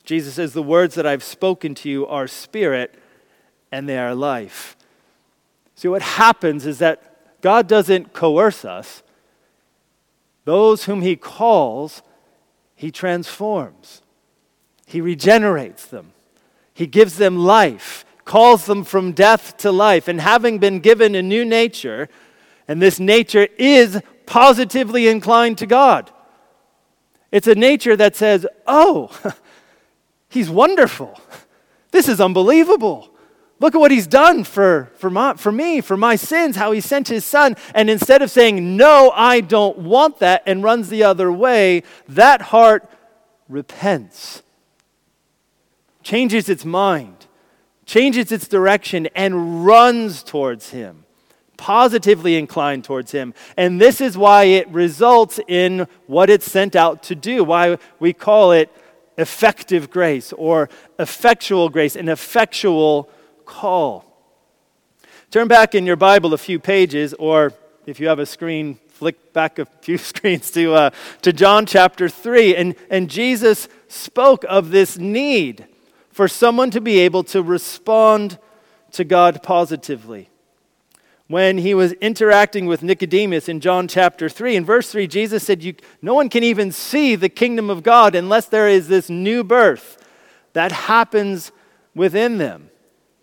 Jesus 0.03 0.35
says, 0.35 0.53
The 0.53 0.63
words 0.63 0.95
that 0.95 1.05
I've 1.05 1.23
spoken 1.23 1.75
to 1.75 1.89
you 1.89 2.07
are 2.07 2.27
spirit 2.27 2.95
and 3.71 3.87
they 3.87 3.97
are 3.97 4.15
life. 4.15 4.75
See, 5.75 5.87
what 5.87 6.01
happens 6.01 6.65
is 6.65 6.79
that 6.79 7.41
God 7.41 7.67
doesn't 7.67 8.13
coerce 8.13 8.65
us. 8.65 9.01
Those 10.45 10.85
whom 10.85 11.01
He 11.01 11.15
calls, 11.15 12.01
He 12.75 12.91
transforms, 12.91 14.01
He 14.85 15.01
regenerates 15.01 15.85
them, 15.85 16.13
He 16.73 16.87
gives 16.87 17.17
them 17.17 17.37
life, 17.37 18.05
calls 18.25 18.65
them 18.65 18.83
from 18.83 19.11
death 19.11 19.57
to 19.57 19.71
life. 19.71 20.07
And 20.07 20.21
having 20.21 20.59
been 20.59 20.79
given 20.79 21.15
a 21.15 21.21
new 21.21 21.45
nature, 21.45 22.09
and 22.67 22.81
this 22.81 22.99
nature 22.99 23.47
is 23.57 24.01
positively 24.25 25.07
inclined 25.07 25.57
to 25.59 25.65
God. 25.65 26.11
It's 27.31 27.47
a 27.47 27.55
nature 27.55 27.95
that 27.95 28.15
says, 28.15 28.45
Oh, 28.67 29.09
he's 30.31 30.49
wonderful. 30.49 31.19
This 31.91 32.07
is 32.07 32.19
unbelievable. 32.19 33.09
Look 33.59 33.75
at 33.75 33.79
what 33.79 33.91
he's 33.91 34.07
done 34.07 34.43
for, 34.43 34.89
for, 34.95 35.11
my, 35.11 35.35
for 35.35 35.51
me, 35.51 35.81
for 35.81 35.95
my 35.95 36.15
sins, 36.15 36.55
how 36.55 36.71
he 36.71 36.81
sent 36.81 37.09
his 37.09 37.23
son. 37.23 37.55
And 37.75 37.91
instead 37.91 38.23
of 38.23 38.31
saying, 38.31 38.75
No, 38.75 39.11
I 39.13 39.41
don't 39.41 39.77
want 39.77 40.17
that, 40.17 40.41
and 40.47 40.63
runs 40.63 40.89
the 40.89 41.03
other 41.03 41.31
way, 41.31 41.83
that 42.07 42.41
heart 42.41 42.89
repents, 43.47 44.41
changes 46.01 46.49
its 46.49 46.65
mind, 46.65 47.27
changes 47.85 48.31
its 48.31 48.47
direction, 48.47 49.07
and 49.15 49.63
runs 49.63 50.23
towards 50.23 50.71
him, 50.71 51.05
positively 51.55 52.37
inclined 52.37 52.83
towards 52.83 53.11
him. 53.11 53.31
And 53.57 53.79
this 53.79 54.01
is 54.01 54.17
why 54.17 54.45
it 54.45 54.67
results 54.69 55.39
in 55.47 55.87
what 56.07 56.31
it's 56.31 56.49
sent 56.49 56.75
out 56.75 57.03
to 57.03 57.15
do, 57.15 57.43
why 57.43 57.77
we 57.99 58.11
call 58.11 58.53
it 58.53 58.75
effective 59.21 59.89
grace 59.89 60.33
or 60.33 60.69
effectual 60.99 61.69
grace, 61.69 61.95
an 61.95 62.09
effectual 62.09 63.09
call. 63.45 64.05
Turn 65.29 65.47
back 65.47 65.75
in 65.75 65.85
your 65.85 65.95
Bible 65.95 66.33
a 66.33 66.37
few 66.37 66.59
pages, 66.59 67.13
or 67.13 67.53
if 67.85 67.99
you 67.99 68.07
have 68.07 68.19
a 68.19 68.25
screen, 68.25 68.79
flick 68.89 69.33
back 69.33 69.59
a 69.59 69.65
few 69.65 69.97
screens 70.11 70.51
to, 70.51 70.73
uh, 70.73 70.89
to 71.21 71.31
John 71.31 71.65
chapter 71.65 72.09
3. 72.09 72.55
And, 72.55 72.75
and 72.89 73.09
Jesus 73.09 73.67
spoke 73.87 74.43
of 74.49 74.71
this 74.71 74.97
need 74.97 75.67
for 76.09 76.27
someone 76.27 76.71
to 76.71 76.81
be 76.81 76.99
able 76.99 77.23
to 77.25 77.41
respond 77.41 78.37
to 78.91 79.03
God 79.03 79.41
positively. 79.41 80.30
When 81.31 81.59
he 81.59 81.73
was 81.73 81.93
interacting 81.93 82.65
with 82.65 82.83
Nicodemus 82.83 83.47
in 83.47 83.61
John 83.61 83.87
chapter 83.87 84.27
3, 84.27 84.57
in 84.57 84.65
verse 84.65 84.91
3, 84.91 85.07
Jesus 85.07 85.45
said, 85.45 85.81
No 86.01 86.13
one 86.13 86.27
can 86.27 86.43
even 86.43 86.73
see 86.73 87.15
the 87.15 87.29
kingdom 87.29 87.69
of 87.69 87.83
God 87.83 88.15
unless 88.15 88.47
there 88.47 88.67
is 88.67 88.89
this 88.89 89.09
new 89.09 89.41
birth 89.41 89.97
that 90.51 90.73
happens 90.73 91.53
within 91.95 92.37
them. 92.37 92.69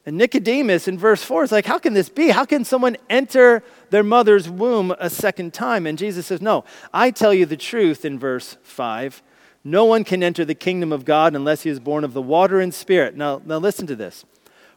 And 0.06 0.16
Nicodemus 0.16 0.88
in 0.88 0.96
verse 0.96 1.22
4 1.22 1.44
is 1.44 1.52
like, 1.52 1.66
How 1.66 1.78
can 1.78 1.92
this 1.92 2.08
be? 2.08 2.30
How 2.30 2.46
can 2.46 2.64
someone 2.64 2.96
enter 3.10 3.62
their 3.90 4.02
mother's 4.02 4.48
womb 4.48 4.94
a 4.98 5.10
second 5.10 5.52
time? 5.52 5.86
And 5.86 5.98
Jesus 5.98 6.24
says, 6.24 6.40
No, 6.40 6.64
I 6.94 7.10
tell 7.10 7.34
you 7.34 7.44
the 7.44 7.58
truth 7.58 8.06
in 8.06 8.18
verse 8.18 8.56
5. 8.62 9.22
No 9.64 9.84
one 9.84 10.02
can 10.02 10.22
enter 10.22 10.46
the 10.46 10.54
kingdom 10.54 10.94
of 10.94 11.04
God 11.04 11.36
unless 11.36 11.64
he 11.64 11.68
is 11.68 11.78
born 11.78 12.04
of 12.04 12.14
the 12.14 12.22
water 12.22 12.58
and 12.58 12.72
spirit. 12.72 13.18
Now, 13.18 13.42
now 13.44 13.58
listen 13.58 13.86
to 13.86 13.94
this. 13.94 14.24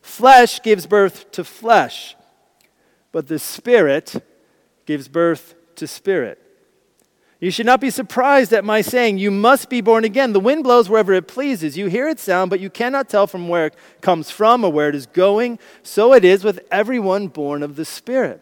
Flesh 0.01 0.61
gives 0.61 0.85
birth 0.85 1.31
to 1.31 1.45
flesh, 1.45 2.17
but 3.11 3.27
the 3.27 3.39
spirit 3.39 4.23
gives 4.85 5.07
birth 5.07 5.55
to 5.75 5.87
spirit. 5.87 6.41
You 7.41 7.49
should 7.49 7.65
not 7.65 7.81
be 7.81 7.89
surprised 7.89 8.53
at 8.53 8.63
my 8.63 8.81
saying, 8.81 9.17
You 9.17 9.31
must 9.31 9.67
be 9.67 9.81
born 9.81 10.03
again. 10.03 10.31
The 10.31 10.39
wind 10.39 10.63
blows 10.63 10.89
wherever 10.89 11.11
it 11.13 11.27
pleases. 11.27 11.75
You 11.75 11.87
hear 11.87 12.07
its 12.07 12.21
sound, 12.21 12.51
but 12.51 12.59
you 12.59 12.69
cannot 12.69 13.09
tell 13.09 13.25
from 13.25 13.47
where 13.47 13.65
it 13.65 13.75
comes 13.99 14.29
from 14.29 14.63
or 14.63 14.71
where 14.71 14.89
it 14.89 14.95
is 14.95 15.07
going. 15.07 15.57
So 15.81 16.13
it 16.13 16.23
is 16.23 16.43
with 16.43 16.59
everyone 16.69 17.29
born 17.29 17.63
of 17.63 17.75
the 17.77 17.83
Spirit. 17.83 18.41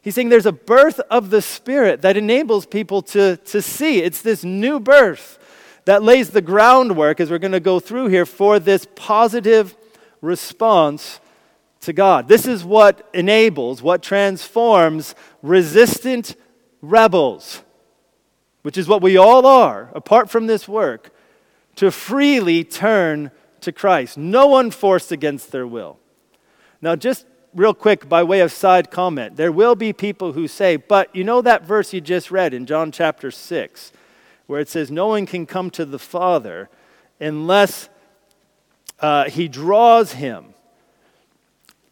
He's 0.00 0.14
saying 0.14 0.30
there's 0.30 0.46
a 0.46 0.52
birth 0.52 1.00
of 1.10 1.28
the 1.28 1.42
Spirit 1.42 2.00
that 2.00 2.16
enables 2.16 2.64
people 2.64 3.02
to, 3.02 3.36
to 3.36 3.60
see. 3.60 4.00
It's 4.00 4.22
this 4.22 4.42
new 4.42 4.80
birth 4.80 5.38
that 5.84 6.02
lays 6.02 6.30
the 6.30 6.40
groundwork, 6.40 7.20
as 7.20 7.30
we're 7.30 7.38
going 7.38 7.52
to 7.52 7.60
go 7.60 7.78
through 7.78 8.08
here, 8.08 8.24
for 8.24 8.58
this 8.58 8.86
positive 8.96 9.76
response 10.22 11.20
to 11.84 11.92
God. 11.92 12.28
This 12.28 12.46
is 12.46 12.64
what 12.64 13.08
enables, 13.14 13.82
what 13.82 14.02
transforms 14.02 15.14
resistant 15.42 16.36
rebels 16.82 17.62
which 18.64 18.78
is 18.78 18.88
what 18.88 19.02
we 19.02 19.18
all 19.18 19.44
are, 19.44 19.90
apart 19.94 20.30
from 20.30 20.46
this 20.46 20.66
work, 20.66 21.10
to 21.76 21.90
freely 21.90 22.64
turn 22.64 23.30
to 23.60 23.70
Christ. 23.70 24.16
No 24.16 24.46
one 24.46 24.70
forced 24.70 25.12
against 25.12 25.52
their 25.52 25.66
will. 25.66 25.98
Now, 26.80 26.96
just 26.96 27.26
real 27.54 27.74
quick, 27.74 28.08
by 28.08 28.22
way 28.22 28.40
of 28.40 28.50
side 28.50 28.90
comment, 28.90 29.36
there 29.36 29.52
will 29.52 29.74
be 29.74 29.92
people 29.92 30.32
who 30.32 30.48
say, 30.48 30.76
but 30.76 31.14
you 31.14 31.24
know 31.24 31.42
that 31.42 31.64
verse 31.64 31.92
you 31.92 32.00
just 32.00 32.30
read 32.30 32.54
in 32.54 32.64
John 32.64 32.90
chapter 32.90 33.30
6, 33.30 33.92
where 34.46 34.60
it 34.60 34.70
says, 34.70 34.90
No 34.90 35.08
one 35.08 35.26
can 35.26 35.44
come 35.44 35.68
to 35.72 35.84
the 35.84 35.98
Father 35.98 36.70
unless 37.20 37.90
uh, 38.98 39.28
he 39.28 39.46
draws 39.46 40.12
him. 40.12 40.53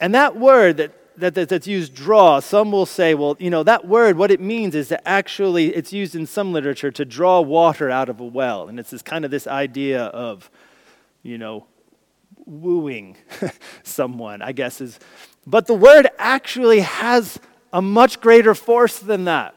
And 0.02 0.14
that 0.14 0.36
word 0.36 0.76
that 0.78 0.92
that, 1.16 1.34
that, 1.34 1.48
that's 1.48 1.66
used 1.66 1.94
draw, 1.94 2.40
some 2.40 2.72
will 2.72 2.86
say, 2.86 3.14
well, 3.14 3.36
you 3.38 3.50
know, 3.50 3.62
that 3.62 3.86
word, 3.86 4.16
what 4.16 4.30
it 4.30 4.40
means 4.40 4.74
is 4.74 4.88
to 4.88 5.08
actually, 5.08 5.74
it's 5.74 5.92
used 5.92 6.14
in 6.14 6.26
some 6.26 6.52
literature 6.52 6.90
to 6.90 7.04
draw 7.04 7.40
water 7.40 7.90
out 7.90 8.08
of 8.08 8.20
a 8.20 8.24
well. 8.24 8.68
And 8.68 8.80
it's 8.80 8.90
this 8.90 9.02
kind 9.02 9.24
of 9.24 9.30
this 9.30 9.46
idea 9.46 10.04
of, 10.04 10.50
you 11.22 11.38
know, 11.38 11.66
wooing 12.46 13.16
someone, 13.82 14.42
I 14.42 14.52
guess 14.52 14.80
is. 14.80 14.98
But 15.46 15.66
the 15.66 15.74
word 15.74 16.08
actually 16.18 16.80
has 16.80 17.38
a 17.72 17.82
much 17.82 18.20
greater 18.20 18.54
force 18.54 18.98
than 18.98 19.24
that. 19.24 19.54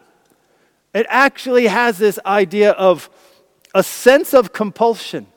It 0.93 1.05
actually 1.09 1.67
has 1.67 1.97
this 1.97 2.19
idea 2.25 2.71
of 2.71 3.09
a 3.73 3.83
sense 3.83 4.33
of 4.33 4.53
compulsion. 4.53 5.27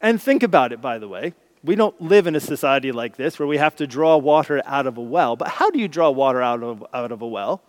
And 0.00 0.20
think 0.20 0.42
about 0.42 0.72
it, 0.72 0.80
by 0.80 0.98
the 0.98 1.08
way. 1.08 1.34
We 1.64 1.76
don't 1.76 2.00
live 2.00 2.26
in 2.26 2.34
a 2.34 2.40
society 2.40 2.90
like 2.90 3.16
this 3.16 3.38
where 3.38 3.46
we 3.46 3.58
have 3.58 3.76
to 3.76 3.86
draw 3.86 4.16
water 4.16 4.62
out 4.66 4.86
of 4.86 4.98
a 4.98 5.02
well. 5.02 5.36
But 5.36 5.48
how 5.48 5.70
do 5.70 5.78
you 5.78 5.88
draw 5.88 6.10
water 6.10 6.42
out 6.42 6.62
of, 6.62 6.84
out 6.92 7.12
of 7.12 7.22
a 7.22 7.26
well? 7.26 7.62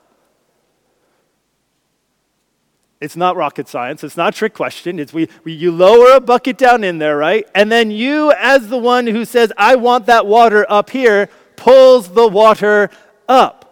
It's 3.00 3.18
not 3.18 3.36
rocket 3.36 3.68
science. 3.68 4.04
It's 4.04 4.16
not 4.16 4.34
trick 4.34 4.54
question. 4.54 4.98
It's 4.98 5.14
we, 5.14 5.28
we, 5.44 5.52
you 5.52 5.72
lower 5.74 6.16
a 6.16 6.22
bucket 6.22 6.58
down 6.58 6.86
in 6.86 7.00
there, 7.00 7.18
right? 7.18 7.46
And 7.54 7.70
then 7.70 7.92
you, 7.92 8.32
as 8.32 8.70
the 8.70 8.78
one 8.78 9.06
who 9.08 9.26
says, 9.26 9.52
I 9.58 9.76
want 9.76 10.06
that 10.06 10.26
water 10.26 10.66
up 10.70 10.90
here, 10.90 11.28
pulls 11.58 12.10
the 12.14 12.28
water 12.28 12.90
up. 13.28 13.64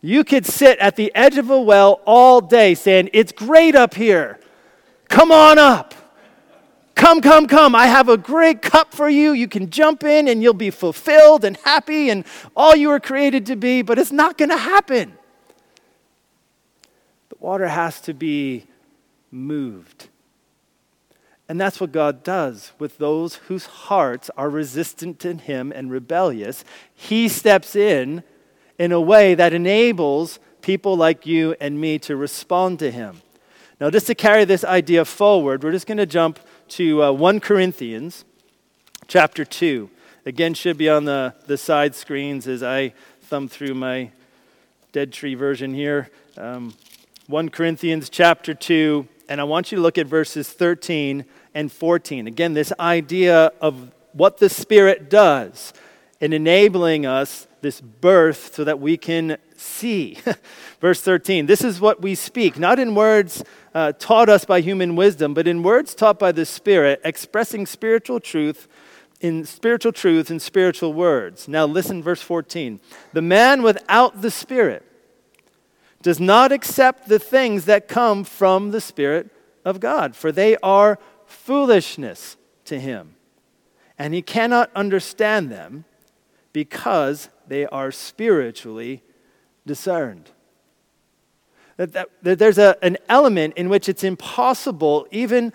You 0.00 0.24
could 0.24 0.44
sit 0.44 0.78
at 0.80 0.96
the 0.96 1.14
edge 1.14 1.38
of 1.38 1.50
a 1.50 1.60
well 1.60 2.00
all 2.04 2.40
day 2.40 2.74
saying, 2.74 3.10
It's 3.12 3.32
great 3.32 3.76
up 3.76 3.94
here. 3.94 4.40
Come 5.08 5.30
on 5.30 5.58
up. 5.58 5.94
Come, 6.98 7.20
come, 7.20 7.46
come. 7.46 7.76
I 7.76 7.86
have 7.86 8.08
a 8.08 8.16
great 8.16 8.60
cup 8.60 8.92
for 8.92 9.08
you. 9.08 9.30
You 9.30 9.46
can 9.46 9.70
jump 9.70 10.02
in 10.02 10.26
and 10.26 10.42
you'll 10.42 10.52
be 10.52 10.70
fulfilled 10.70 11.44
and 11.44 11.56
happy 11.58 12.10
and 12.10 12.24
all 12.56 12.74
you 12.74 12.88
were 12.88 12.98
created 12.98 13.46
to 13.46 13.54
be, 13.54 13.82
but 13.82 14.00
it's 14.00 14.10
not 14.10 14.36
going 14.36 14.48
to 14.48 14.56
happen. 14.56 15.12
The 17.28 17.36
water 17.38 17.68
has 17.68 18.00
to 18.00 18.14
be 18.14 18.66
moved. 19.30 20.08
And 21.48 21.60
that's 21.60 21.80
what 21.80 21.92
God 21.92 22.24
does 22.24 22.72
with 22.80 22.98
those 22.98 23.36
whose 23.36 23.66
hearts 23.66 24.28
are 24.36 24.50
resistant 24.50 25.20
to 25.20 25.34
Him 25.34 25.70
and 25.72 25.92
rebellious. 25.92 26.64
He 26.92 27.28
steps 27.28 27.76
in 27.76 28.24
in 28.76 28.90
a 28.90 29.00
way 29.00 29.36
that 29.36 29.52
enables 29.52 30.40
people 30.62 30.96
like 30.96 31.26
you 31.26 31.54
and 31.60 31.80
me 31.80 32.00
to 32.00 32.16
respond 32.16 32.80
to 32.80 32.90
Him. 32.90 33.22
Now, 33.80 33.88
just 33.88 34.08
to 34.08 34.16
carry 34.16 34.44
this 34.44 34.64
idea 34.64 35.04
forward, 35.04 35.62
we're 35.62 35.70
just 35.70 35.86
going 35.86 35.98
to 35.98 36.06
jump 36.06 36.40
to 36.68 37.02
uh, 37.02 37.12
1 37.12 37.40
Corinthians 37.40 38.24
chapter 39.06 39.44
2. 39.44 39.88
Again, 40.26 40.52
should 40.52 40.76
be 40.76 40.88
on 40.88 41.04
the, 41.04 41.34
the 41.46 41.56
side 41.56 41.94
screens 41.94 42.46
as 42.46 42.62
I 42.62 42.92
thumb 43.22 43.48
through 43.48 43.74
my 43.74 44.10
dead 44.92 45.12
tree 45.12 45.34
version 45.34 45.72
here. 45.72 46.10
Um, 46.36 46.74
1 47.26 47.48
Corinthians 47.48 48.10
chapter 48.10 48.52
2, 48.52 49.08
and 49.28 49.40
I 49.40 49.44
want 49.44 49.72
you 49.72 49.76
to 49.76 49.82
look 49.82 49.96
at 49.96 50.06
verses 50.06 50.50
13 50.50 51.24
and 51.54 51.72
14. 51.72 52.26
Again, 52.26 52.52
this 52.52 52.72
idea 52.78 53.52
of 53.60 53.90
what 54.12 54.36
the 54.36 54.50
Spirit 54.50 55.08
does 55.08 55.72
in 56.20 56.32
enabling 56.32 57.06
us 57.06 57.46
this 57.62 57.80
birth 57.80 58.54
so 58.54 58.64
that 58.64 58.78
we 58.78 58.96
can 58.96 59.38
see. 59.60 60.18
Verse 60.80 61.00
13 61.00 61.46
This 61.46 61.62
is 61.62 61.80
what 61.80 62.00
we 62.00 62.14
speak, 62.14 62.58
not 62.58 62.78
in 62.78 62.94
words 62.94 63.44
uh, 63.74 63.92
taught 63.92 64.28
us 64.28 64.44
by 64.44 64.60
human 64.60 64.96
wisdom, 64.96 65.34
but 65.34 65.46
in 65.46 65.62
words 65.62 65.94
taught 65.94 66.18
by 66.18 66.32
the 66.32 66.46
Spirit, 66.46 67.00
expressing 67.04 67.66
spiritual 67.66 68.20
truth 68.20 68.68
in 69.20 69.44
spiritual 69.44 69.92
truths 69.92 70.30
and 70.30 70.40
spiritual 70.40 70.92
words. 70.92 71.48
Now 71.48 71.66
listen, 71.66 72.02
verse 72.02 72.22
14. 72.22 72.80
The 73.12 73.22
man 73.22 73.62
without 73.62 74.22
the 74.22 74.30
Spirit 74.30 74.84
does 76.02 76.20
not 76.20 76.52
accept 76.52 77.08
the 77.08 77.18
things 77.18 77.64
that 77.64 77.88
come 77.88 78.24
from 78.24 78.70
the 78.70 78.80
Spirit 78.80 79.30
of 79.64 79.80
God, 79.80 80.14
for 80.14 80.30
they 80.30 80.56
are 80.58 80.98
foolishness 81.26 82.36
to 82.66 82.78
him. 82.78 83.16
And 83.98 84.14
he 84.14 84.22
cannot 84.22 84.70
understand 84.76 85.50
them 85.50 85.84
because 86.52 87.28
they 87.48 87.66
are 87.66 87.90
spiritually 87.90 89.02
discerned. 89.68 90.30
that, 91.76 91.92
that, 91.92 92.08
that 92.22 92.38
there's 92.40 92.58
a, 92.58 92.76
an 92.82 92.98
element 93.08 93.54
in 93.56 93.68
which 93.68 93.88
it's 93.88 94.02
impossible 94.02 95.06
even 95.12 95.52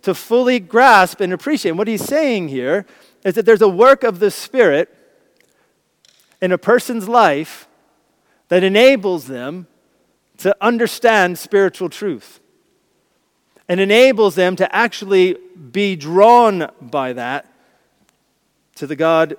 to 0.00 0.14
fully 0.14 0.58
grasp 0.58 1.20
and 1.20 1.32
appreciate. 1.32 1.72
And 1.72 1.78
what 1.78 1.88
he's 1.88 2.04
saying 2.04 2.48
here 2.48 2.86
is 3.24 3.34
that 3.34 3.44
there's 3.44 3.60
a 3.60 3.68
work 3.68 4.04
of 4.04 4.18
the 4.18 4.30
Spirit 4.30 4.88
in 6.40 6.52
a 6.52 6.58
person's 6.58 7.08
life 7.08 7.68
that 8.48 8.62
enables 8.62 9.26
them 9.26 9.66
to 10.38 10.56
understand 10.60 11.38
spiritual 11.38 11.88
truth 11.88 12.40
and 13.68 13.80
enables 13.80 14.34
them 14.36 14.54
to 14.56 14.74
actually 14.74 15.36
be 15.72 15.96
drawn 15.96 16.70
by 16.80 17.12
that 17.12 17.52
to 18.76 18.86
the 18.86 18.96
God 18.96 19.36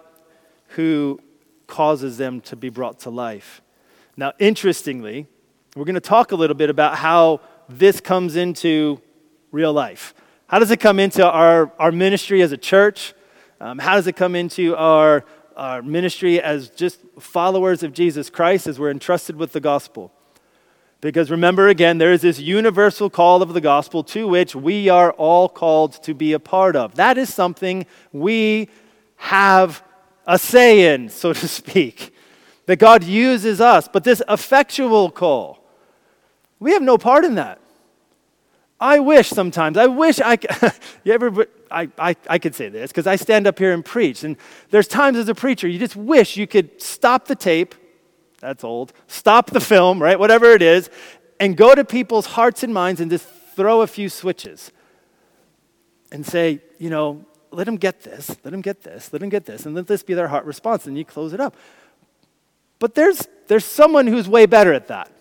who 0.70 1.22
causes 1.68 2.18
them 2.18 2.42
to 2.42 2.56
be 2.56 2.70
brought 2.70 3.00
to 3.00 3.10
life. 3.10 3.62
Now, 4.20 4.34
interestingly, 4.40 5.28
we're 5.76 5.86
going 5.86 5.94
to 5.94 6.02
talk 6.02 6.32
a 6.32 6.36
little 6.36 6.56
bit 6.56 6.72
about 6.72 6.96
how 6.96 7.40
this 7.70 8.02
comes 8.02 8.36
into 8.36 9.00
real 9.52 9.72
life. 9.72 10.16
How 10.48 10.58
does 10.58 10.72
it 10.72 10.80
come 10.80 11.00
into 11.00 11.24
our, 11.24 11.72
our 11.78 11.92
ministry 11.92 12.42
as 12.42 12.52
a 12.52 12.58
church? 12.58 13.14
Um, 13.62 13.78
how 13.78 13.94
does 13.94 14.08
it 14.08 14.16
come 14.16 14.36
into 14.36 14.76
our, 14.76 15.24
our 15.56 15.84
ministry 15.84 16.42
as 16.42 16.72
just 16.72 17.00
followers 17.20 17.84
of 17.84 17.94
Jesus 17.94 18.32
Christ 18.32 18.66
as 18.66 18.80
we're 18.80 18.90
entrusted 18.90 19.36
with 19.36 19.52
the 19.54 19.60
gospel? 19.60 20.12
Because 21.00 21.30
remember 21.30 21.68
again, 21.68 22.00
there 22.00 22.12
is 22.12 22.24
this 22.24 22.40
universal 22.40 23.12
call 23.12 23.44
of 23.44 23.54
the 23.54 23.62
gospel 23.62 24.04
to 24.06 24.28
which 24.28 24.56
we 24.56 24.90
are 24.90 25.12
all 25.12 25.48
called 25.48 26.02
to 26.04 26.16
be 26.16 26.34
a 26.34 26.40
part 26.40 26.76
of. 26.76 26.96
That 26.96 27.20
is 27.20 27.32
something 27.32 27.86
we 28.12 28.70
have 29.18 29.84
a 30.26 30.40
say 30.40 30.92
in, 30.92 31.10
so 31.10 31.34
to 31.34 31.48
speak, 31.48 32.16
that 32.68 32.78
God 32.78 33.04
uses 33.04 33.60
us. 33.60 33.90
But 33.92 34.04
this 34.04 34.22
effectual 34.30 35.10
call, 35.10 35.60
we 36.60 36.72
have 36.74 36.84
no 36.84 36.98
part 36.98 37.26
in 37.26 37.36
that. 37.36 37.60
I 38.80 39.00
wish 39.00 39.30
sometimes, 39.30 39.76
I 39.76 39.88
wish 39.88 40.20
I 40.20 40.38
could, 40.38 40.72
you 41.04 41.12
ever, 41.12 41.48
I, 41.72 41.90
I, 41.98 42.16
I 42.30 42.38
could 42.38 42.54
say 42.54 42.70
this 42.70 42.92
because 42.92 43.08
I 43.08 43.16
stand 43.16 43.48
up 43.48 43.58
here 43.58 43.74
and 43.74 43.84
preach. 43.84 44.24
And 44.24 44.38
there's 44.70 44.88
times 44.88 45.18
as 45.18 45.28
a 45.30 45.34
preacher, 45.34 45.68
you 45.68 45.80
just 45.80 45.96
wish 45.96 46.38
you 46.38 46.46
could 46.46 46.80
stop 46.80 47.26
the 47.26 47.36
tape, 47.36 47.74
that's 48.40 48.64
old, 48.64 48.94
stop 49.08 49.50
the 49.50 49.60
film, 49.60 50.00
right, 50.00 50.20
whatever 50.20 50.52
it 50.52 50.62
is, 50.62 50.92
and 51.40 51.58
go 51.58 51.74
to 51.74 51.84
people's 51.84 52.28
hearts 52.28 52.62
and 52.62 52.72
minds 52.72 53.02
and 53.02 53.10
just 53.10 53.28
throw 53.56 53.82
a 53.82 53.88
few 53.88 54.10
switches 54.10 54.72
and 56.12 56.24
say, 56.24 56.62
you 56.78 56.92
know, 56.92 57.26
let 57.50 57.66
them 57.66 57.78
get 57.78 58.04
this, 58.04 58.30
let 58.44 58.52
them 58.52 58.62
get 58.62 58.84
this, 58.84 59.12
let 59.12 59.20
them 59.20 59.30
get 59.30 59.46
this, 59.46 59.66
and 59.66 59.74
let 59.74 59.88
this 59.88 60.04
be 60.04 60.14
their 60.14 60.28
heart 60.28 60.46
response, 60.46 60.86
and 60.86 60.96
you 60.98 61.04
close 61.04 61.34
it 61.34 61.40
up. 61.40 61.56
But 62.80 62.96
there's, 62.96 63.28
there's 63.48 63.66
someone 63.66 64.08
who's 64.08 64.28
way 64.28 64.46
better 64.46 64.74
at 64.74 64.88
that. 64.88 65.12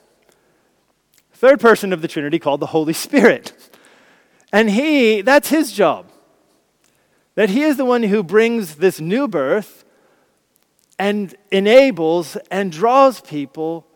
Third 1.33 1.61
person 1.61 1.93
of 1.93 2.03
the 2.03 2.09
Trinity 2.09 2.39
called 2.39 2.61
the 2.61 2.67
Holy 2.67 2.93
Spirit. 2.93 3.53
And 4.53 4.71
he, 4.71 5.21
that's 5.21 5.49
his 5.49 5.73
job. 5.73 6.11
That 7.35 7.51
he 7.51 7.63
is 7.63 7.77
the 7.77 7.85
one 7.85 8.03
who 8.05 8.23
brings 8.23 8.77
this 8.77 9.01
new 9.01 9.29
birth 9.29 9.85
and 10.99 11.35
enables 11.51 12.37
and 12.51 12.73
draws 12.73 13.21
people 13.21 13.87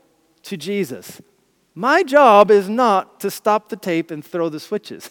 to 0.43 0.57
Jesus. 0.57 1.23
My 1.75 2.02
job 2.02 2.50
is 2.50 2.69
not 2.69 3.21
to 3.21 3.31
stop 3.31 3.69
the 3.69 3.76
tape 3.76 4.11
and 4.11 4.25
throw 4.25 4.49
the 4.49 4.61
switches, 4.61 5.09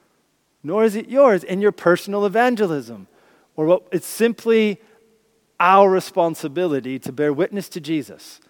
nor 0.62 0.84
is 0.84 0.96
it 0.96 1.08
yours 1.08 1.44
in 1.44 1.60
your 1.60 1.72
personal 1.72 2.26
evangelism, 2.26 3.06
or 3.54 3.66
what 3.66 3.86
it's 3.92 4.06
simply 4.06 4.80
our 5.60 5.90
responsibility 5.90 6.98
to 6.98 7.12
bear 7.12 7.32
witness 7.32 7.68
to 7.68 7.80
Jesus, 7.80 8.40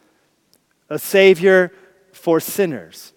a 0.89 0.99
Savior 0.99 1.73
for 2.13 2.39
sinners. 2.39 3.13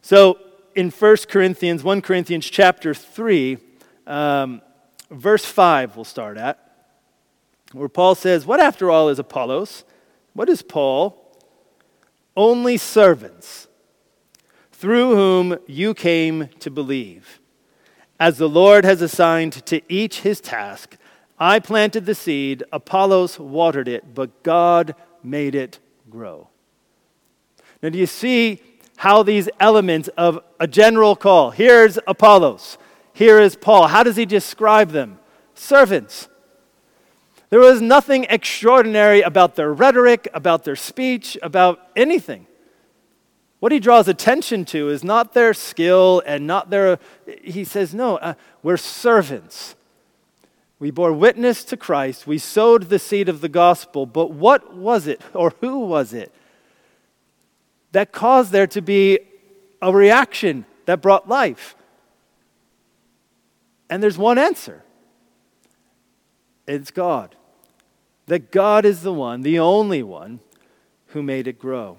So 0.00 0.38
in 0.74 0.90
1 0.90 1.16
Corinthians, 1.28 1.82
1 1.82 2.00
Corinthians 2.00 2.48
chapter 2.48 2.94
3, 2.94 3.58
um, 4.06 4.62
verse 5.10 5.44
5, 5.44 5.96
we'll 5.96 6.04
start 6.04 6.38
at, 6.38 6.58
where 7.72 7.88
Paul 7.88 8.14
says, 8.14 8.46
What 8.46 8.60
after 8.60 8.90
all 8.90 9.08
is 9.08 9.18
Apollos? 9.18 9.84
What 10.32 10.48
is 10.48 10.62
Paul? 10.62 11.16
Only 12.36 12.76
servants 12.76 13.68
through 14.72 15.14
whom 15.14 15.58
you 15.66 15.92
came 15.92 16.48
to 16.60 16.70
believe. 16.70 17.40
As 18.18 18.38
the 18.38 18.48
Lord 18.48 18.84
has 18.84 19.02
assigned 19.02 19.64
to 19.66 19.82
each 19.92 20.20
his 20.20 20.40
task, 20.40 20.96
I 21.40 21.58
planted 21.58 22.04
the 22.04 22.14
seed, 22.14 22.62
Apollos 22.70 23.38
watered 23.38 23.88
it, 23.88 24.14
but 24.14 24.42
God 24.42 24.94
made 25.22 25.54
it 25.54 25.78
grow. 26.10 26.48
Now, 27.82 27.88
do 27.88 27.98
you 27.98 28.06
see 28.06 28.60
how 28.98 29.22
these 29.22 29.48
elements 29.58 30.08
of 30.18 30.44
a 30.60 30.66
general 30.66 31.16
call 31.16 31.50
here's 31.50 31.98
Apollos, 32.06 32.76
here 33.14 33.40
is 33.40 33.56
Paul. 33.56 33.88
How 33.88 34.02
does 34.02 34.16
he 34.16 34.26
describe 34.26 34.90
them? 34.90 35.18
Servants. 35.54 36.28
There 37.48 37.60
was 37.60 37.80
nothing 37.80 38.26
extraordinary 38.28 39.22
about 39.22 39.56
their 39.56 39.72
rhetoric, 39.72 40.28
about 40.34 40.64
their 40.64 40.76
speech, 40.76 41.38
about 41.42 41.80
anything. 41.96 42.46
What 43.58 43.72
he 43.72 43.80
draws 43.80 44.06
attention 44.06 44.66
to 44.66 44.88
is 44.90 45.02
not 45.02 45.32
their 45.32 45.52
skill 45.54 46.22
and 46.24 46.46
not 46.46 46.70
their, 46.70 46.98
he 47.42 47.64
says, 47.64 47.94
no, 47.94 48.16
uh, 48.18 48.34
we're 48.62 48.76
servants. 48.76 49.74
We 50.80 50.90
bore 50.90 51.12
witness 51.12 51.62
to 51.64 51.76
Christ. 51.76 52.26
We 52.26 52.38
sowed 52.38 52.84
the 52.84 52.98
seed 52.98 53.28
of 53.28 53.42
the 53.42 53.50
gospel. 53.50 54.06
But 54.06 54.32
what 54.32 54.74
was 54.74 55.06
it, 55.06 55.20
or 55.34 55.54
who 55.60 55.80
was 55.80 56.12
it, 56.12 56.34
that 57.92 58.12
caused 58.12 58.50
there 58.50 58.66
to 58.68 58.80
be 58.80 59.20
a 59.82 59.92
reaction 59.92 60.64
that 60.86 61.02
brought 61.02 61.28
life? 61.28 61.76
And 63.90 64.02
there's 64.02 64.18
one 64.18 64.38
answer 64.38 64.82
it's 66.66 66.90
God. 66.90 67.36
That 68.26 68.52
God 68.52 68.84
is 68.84 69.02
the 69.02 69.12
one, 69.12 69.42
the 69.42 69.58
only 69.58 70.04
one, 70.04 70.38
who 71.06 71.22
made 71.22 71.48
it 71.48 71.58
grow. 71.58 71.98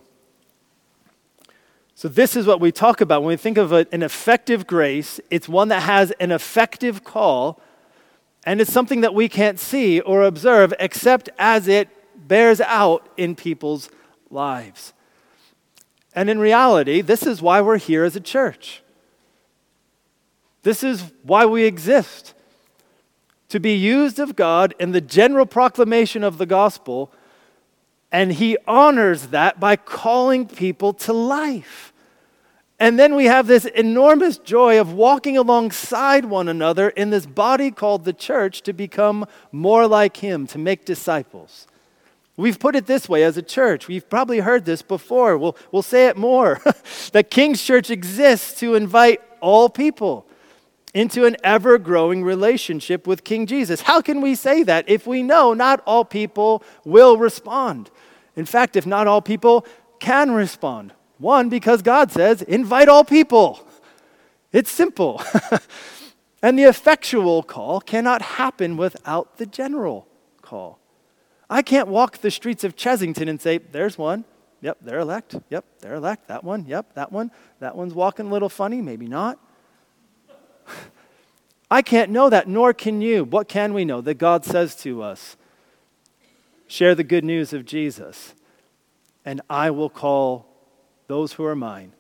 So, 1.94 2.08
this 2.08 2.38
is 2.38 2.48
what 2.48 2.62
we 2.62 2.72
talk 2.72 3.02
about 3.02 3.22
when 3.22 3.28
we 3.28 3.38
think 3.38 3.58
of 3.58 3.74
an 3.74 4.02
effective 4.02 4.66
grace. 4.66 5.20
It's 5.30 5.50
one 5.50 5.68
that 5.68 5.84
has 5.84 6.12
an 6.22 6.32
effective 6.32 7.04
call, 7.04 7.62
and 8.46 8.60
it's 8.60 8.72
something 8.72 9.02
that 9.02 9.14
we 9.14 9.30
can't 9.30 9.60
see 9.60 10.00
or 10.00 10.24
observe 10.24 10.74
except 10.80 11.30
as 11.38 11.68
it 11.68 11.90
bears 12.28 12.62
out 12.62 13.08
in 13.18 13.36
people's 13.36 13.90
lives. 14.30 14.94
And 16.14 16.30
in 16.30 16.40
reality, 16.40 17.02
this 17.02 17.26
is 17.26 17.42
why 17.42 17.62
we're 17.62 17.78
here 17.78 18.04
as 18.04 18.16
a 18.16 18.20
church. 18.20 18.82
This 20.64 20.84
is 20.84 21.12
why 21.24 21.46
we 21.46 21.64
exist 21.64 22.34
to 23.50 23.60
be 23.60 23.74
used 23.74 24.20
of 24.20 24.36
God 24.36 24.74
in 24.80 24.92
the 24.92 25.02
general 25.02 25.46
proclamation 25.46 26.24
of 26.24 26.38
the 26.38 26.46
gospel, 26.46 27.12
and 28.12 28.34
He 28.34 28.58
honors 28.68 29.28
that 29.28 29.60
by 29.60 29.76
calling 29.76 30.48
people 30.48 30.94
to 30.94 31.14
life. 31.14 31.91
And 32.82 32.98
then 32.98 33.14
we 33.14 33.26
have 33.26 33.46
this 33.46 33.66
enormous 33.66 34.40
joy 34.40 34.80
of 34.80 34.92
walking 34.92 35.38
alongside 35.38 36.26
one 36.26 36.48
another 36.48 36.90
in 36.90 37.12
this 37.12 37.28
body 37.28 37.70
called 37.70 38.06
the 38.06 38.12
church 38.12 38.64
to 38.64 38.74
become 38.74 39.28
more 39.52 39.86
like 39.86 40.18
Him, 40.18 40.48
to 40.48 40.58
make 40.58 40.84
disciples. 40.84 41.68
We've 42.38 42.58
put 42.58 42.76
it 42.76 42.88
this 42.88 43.08
way 43.08 43.24
as 43.24 43.38
a 43.38 43.44
church. 43.44 43.88
We've 43.88 44.10
probably 44.10 44.40
heard 44.40 44.66
this 44.66 44.82
before. 44.82 45.38
We'll, 45.38 45.56
we'll 45.72 45.84
say 45.84 46.08
it 46.08 46.18
more 46.18 46.60
that 47.12 47.30
King's 47.30 47.62
Church 47.62 47.92
exists 47.92 48.60
to 48.62 48.74
invite 48.74 49.22
all 49.42 49.70
people 49.70 50.26
into 50.96 51.26
an 51.26 51.38
ever 51.44 51.78
growing 51.78 52.24
relationship 52.24 53.06
with 53.06 53.24
King 53.24 53.46
Jesus. 53.46 53.82
How 53.82 54.02
can 54.02 54.22
we 54.22 54.34
say 54.34 54.64
that 54.64 54.90
if 54.90 55.06
we 55.06 55.22
know 55.22 55.54
not 55.54 55.84
all 55.86 56.04
people 56.04 56.64
will 56.84 57.16
respond? 57.18 57.92
In 58.36 58.48
fact, 58.48 58.76
if 58.76 58.88
not 58.88 59.06
all 59.06 59.22
people 59.22 59.68
can 60.00 60.32
respond. 60.32 60.94
One, 61.22 61.50
because 61.50 61.82
God 61.84 62.12
says, 62.12 62.42
invite 62.42 62.90
all 62.90 63.04
people. 63.04 63.68
It's 64.52 64.72
simple. 64.72 65.22
and 66.42 66.58
the 66.58 66.64
effectual 66.64 67.44
call 67.44 67.80
cannot 67.80 68.22
happen 68.24 68.76
without 68.76 69.38
the 69.38 69.46
general 69.46 70.08
call. 70.42 70.80
I 71.48 71.62
can't 71.62 71.88
walk 71.88 72.18
the 72.18 72.32
streets 72.32 72.64
of 72.64 72.76
Chessington 72.76 73.30
and 73.30 73.40
say, 73.40 73.60
there's 73.60 73.98
one. 73.98 74.26
Yep, 74.62 74.80
they're 74.82 75.00
elect. 75.00 75.36
Yep, 75.50 75.66
they're 75.80 75.96
elect. 75.96 76.28
That 76.28 76.44
one. 76.44 76.66
Yep, 76.66 76.96
that 76.96 77.12
one. 77.12 77.32
That 77.60 77.76
one's 77.76 77.94
walking 77.94 78.28
a 78.28 78.30
little 78.30 78.50
funny. 78.50 78.82
Maybe 78.82 79.08
not. 79.08 79.40
I 81.72 81.82
can't 81.82 82.12
know 82.12 82.30
that, 82.30 82.48
nor 82.48 82.74
can 82.74 83.02
you. 83.02 83.24
What 83.24 83.48
can 83.48 83.74
we 83.74 83.86
know? 83.86 84.02
That 84.02 84.16
God 84.16 84.44
says 84.44 84.76
to 84.78 85.02
us, 85.02 85.38
share 86.68 86.96
the 86.96 87.04
good 87.04 87.24
news 87.24 87.54
of 87.54 87.66
Jesus, 87.66 88.36
and 89.24 89.42
I 89.50 89.72
will 89.72 89.90
call 89.90 90.51
those 91.12 91.34
who 91.34 91.44
are 91.44 91.58
mine 91.58 91.92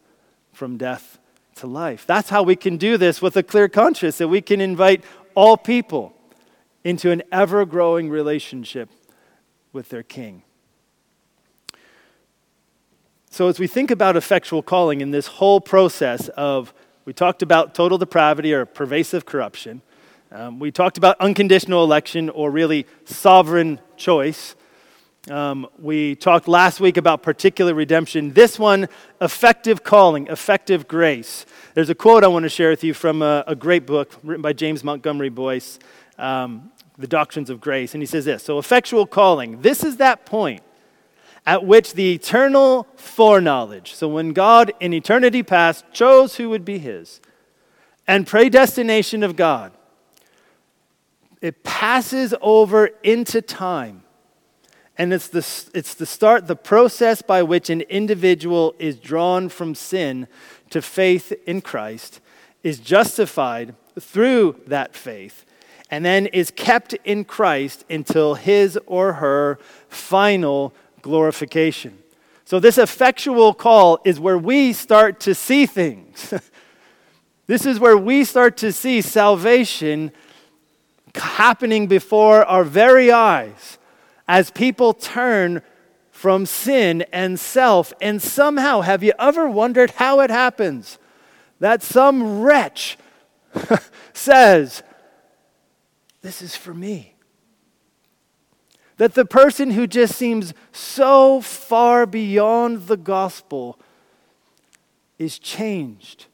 from 0.54 0.78
death 0.78 1.20
to 1.54 1.68
life. 1.68 2.06
That's 2.08 2.30
how 2.30 2.44
we 2.44 2.56
can 2.56 2.78
do 2.78 2.96
this 2.96 3.22
with 3.22 3.36
a 3.36 3.44
clear 3.44 3.68
conscience, 3.68 4.18
that 4.20 4.30
we 4.30 4.40
can 4.40 4.62
invite 4.62 5.04
all 5.36 5.58
people 5.58 6.14
into 6.86 7.12
an 7.12 7.22
ever 7.30 7.66
growing 7.66 8.10
relationship 8.10 8.90
with 9.74 9.90
their 9.90 10.02
King. 10.02 10.44
So, 13.30 13.50
as 13.50 13.60
we 13.60 13.68
think 13.68 13.92
about 13.92 14.16
effectual 14.16 14.64
calling 14.64 15.02
in 15.02 15.12
this 15.12 15.28
whole 15.28 15.60
process 15.60 16.30
of, 16.30 16.74
we 17.04 17.12
talked 17.12 17.42
about 17.42 17.76
total 17.76 17.98
depravity 17.98 18.54
or 18.54 18.66
pervasive 18.66 19.26
corruption, 19.26 19.82
um, 20.32 20.58
we 20.58 20.72
talked 20.72 20.98
about 20.98 21.20
unconditional 21.20 21.84
election 21.84 22.30
or 22.30 22.50
really 22.50 22.88
sovereign 23.04 23.82
choice. 23.98 24.56
Um, 25.30 25.68
we 25.78 26.16
talked 26.16 26.48
last 26.48 26.80
week 26.80 26.98
about 26.98 27.22
particular 27.22 27.76
redemption. 27.76 28.34
This 28.34 28.58
one, 28.58 28.90
effective 29.22 29.84
calling, 29.84 30.26
effective 30.28 30.88
grace. 30.88 31.46
There's 31.76 31.92
a 31.92 31.96
quote 31.96 32.24
I 32.24 32.28
want 32.28 32.44
to 32.44 32.50
share 32.50 32.72
with 32.72 32.84
you 32.84 32.96
from 32.96 33.22
a, 33.22 33.44
a 33.46 33.56
great 33.56 33.86
book 33.86 34.16
written 34.24 34.42
by 34.42 34.54
James 34.54 34.84
Montgomery 34.84 35.30
Boice, 35.30 35.78
um, 36.18 36.72
The 36.98 37.06
Doctrines 37.06 37.52
of 37.52 37.62
Grace. 37.62 37.94
And 37.94 38.02
he 38.02 38.08
says 38.08 38.26
this 38.26 38.42
So, 38.42 38.58
effectual 38.58 39.06
calling, 39.06 39.62
this 39.62 39.84
is 39.84 39.98
that 39.98 40.26
point 40.26 40.64
at 41.46 41.66
which 41.66 41.94
the 41.94 42.14
eternal 42.14 42.88
foreknowledge, 42.96 43.94
so 43.94 44.08
when 44.08 44.34
God 44.34 44.74
in 44.80 44.94
eternity 44.94 45.44
past 45.44 45.86
chose 45.92 46.38
who 46.38 46.50
would 46.50 46.66
be 46.66 46.80
his, 46.80 47.22
and 48.08 48.26
predestination 48.26 49.22
of 49.22 49.36
God, 49.36 49.72
it 51.42 51.64
passes 51.64 52.34
over 52.42 52.88
into 53.04 53.42
time. 53.42 54.04
And 55.02 55.12
it's 55.14 55.30
the, 55.30 55.40
it's 55.74 55.96
the 55.96 56.06
start, 56.06 56.46
the 56.46 56.56
process 56.56 57.24
by 57.24 57.42
which 57.42 57.72
an 57.72 57.82
individual 57.82 58.76
is 58.78 58.98
drawn 58.98 59.50
from 59.50 59.74
sin 59.74 60.28
to 60.70 60.80
faith 60.80 61.34
in 61.48 61.62
Christ, 61.62 62.20
is 62.62 62.78
justified 62.78 63.74
through 64.00 64.62
that 64.68 64.96
faith, 64.96 65.44
and 65.90 66.06
then 66.06 66.28
is 66.28 66.52
kept 66.52 66.94
in 67.04 67.26
Christ 67.26 67.84
until 67.90 68.36
his 68.36 68.78
or 68.86 69.14
her 69.14 69.58
final 69.90 70.72
glorification. 71.02 71.98
So, 72.46 72.60
this 72.60 72.78
effectual 72.78 73.56
call 73.56 73.98
is 74.06 74.20
where 74.20 74.38
we 74.38 74.72
start 74.72 75.20
to 75.22 75.34
see 75.34 75.66
things. 75.66 76.32
this 77.48 77.66
is 77.66 77.80
where 77.80 77.98
we 77.98 78.24
start 78.24 78.56
to 78.58 78.72
see 78.72 79.02
salvation 79.02 80.12
happening 81.16 81.88
before 81.88 82.46
our 82.46 82.64
very 82.64 83.12
eyes 83.12 83.80
as 84.32 84.50
people 84.50 84.94
turn 84.94 85.62
from 86.10 86.46
sin 86.46 87.04
and 87.12 87.38
self. 87.38 87.92
And 88.00 88.22
somehow, 88.22 88.80
have 88.80 89.04
you 89.04 89.12
ever 89.20 89.50
wondered 89.50 89.92
how 89.92 90.22
it 90.22 90.30
happens 90.30 90.98
that 91.60 91.84
some 91.84 92.42
wretch 92.42 92.98
says, 94.14 94.84
This 96.22 96.42
is 96.42 96.56
for 96.56 96.74
me? 96.74 97.16
That 98.96 99.16
the 99.16 99.26
person 99.26 99.72
who 99.72 99.86
just 99.86 100.16
seems 100.16 100.54
so 100.72 101.42
far 101.42 102.06
beyond 102.06 102.88
the 102.88 102.96
gospel 102.96 103.82
is 105.20 105.38
changed. 105.40 106.28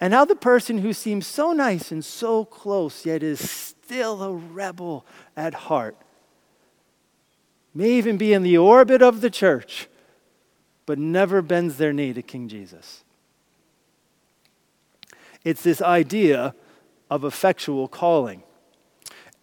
And 0.00 0.14
how 0.14 0.24
the 0.24 0.36
person 0.36 0.78
who 0.78 0.92
seems 0.92 1.26
so 1.26 1.52
nice 1.52 1.90
and 1.90 2.04
so 2.04 2.44
close, 2.44 3.04
yet 3.04 3.24
is 3.24 3.50
still 3.50 4.22
a 4.22 4.32
rebel 4.32 5.04
at 5.36 5.54
heart, 5.54 5.96
may 7.78 7.92
even 7.92 8.16
be 8.16 8.32
in 8.32 8.42
the 8.42 8.58
orbit 8.58 9.02
of 9.02 9.20
the 9.20 9.30
church, 9.30 9.86
but 10.84 10.98
never 10.98 11.40
bends 11.40 11.76
their 11.76 11.92
knee 11.92 12.12
to 12.12 12.20
King 12.20 12.48
Jesus. 12.48 13.04
It's 15.44 15.62
this 15.62 15.80
idea 15.80 16.56
of 17.08 17.22
effectual 17.22 17.86
calling. 17.86 18.42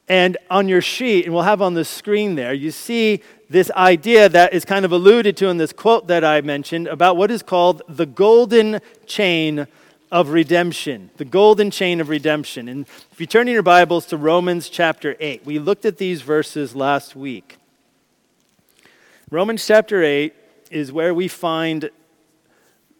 And 0.09 0.35
on 0.49 0.67
your 0.67 0.81
sheet, 0.81 1.23
and 1.23 1.33
we'll 1.33 1.43
have 1.43 1.61
on 1.61 1.75
the 1.75 1.85
screen 1.85 2.35
there, 2.35 2.53
you 2.53 2.71
see 2.71 3.21
this 3.49 3.71
idea 3.71 4.27
that 4.27 4.53
is 4.53 4.65
kind 4.65 4.83
of 4.83 4.91
alluded 4.91 5.37
to 5.37 5.47
in 5.47 5.55
this 5.55 5.71
quote 5.71 6.07
that 6.07 6.25
I 6.25 6.41
mentioned 6.41 6.87
about 6.87 7.15
what 7.15 7.31
is 7.31 7.41
called 7.41 7.83
the 7.87 8.05
golden 8.05 8.81
chain 9.05 9.65
of 10.11 10.31
redemption. 10.31 11.09
The 11.15 11.23
golden 11.23 11.71
chain 11.71 12.01
of 12.01 12.09
redemption. 12.09 12.67
And 12.67 12.85
if 13.13 13.21
you 13.21 13.27
turn 13.27 13.47
in 13.47 13.53
your 13.53 13.63
Bibles 13.63 14.05
to 14.07 14.17
Romans 14.17 14.67
chapter 14.67 15.15
8, 15.21 15.45
we 15.45 15.57
looked 15.57 15.85
at 15.85 15.99
these 15.99 16.21
verses 16.21 16.75
last 16.75 17.15
week. 17.15 17.59
Romans 19.31 19.65
chapter 19.65 20.03
8 20.03 20.35
is 20.69 20.91
where 20.91 21.11
we 21.11 21.27
find 21.27 21.89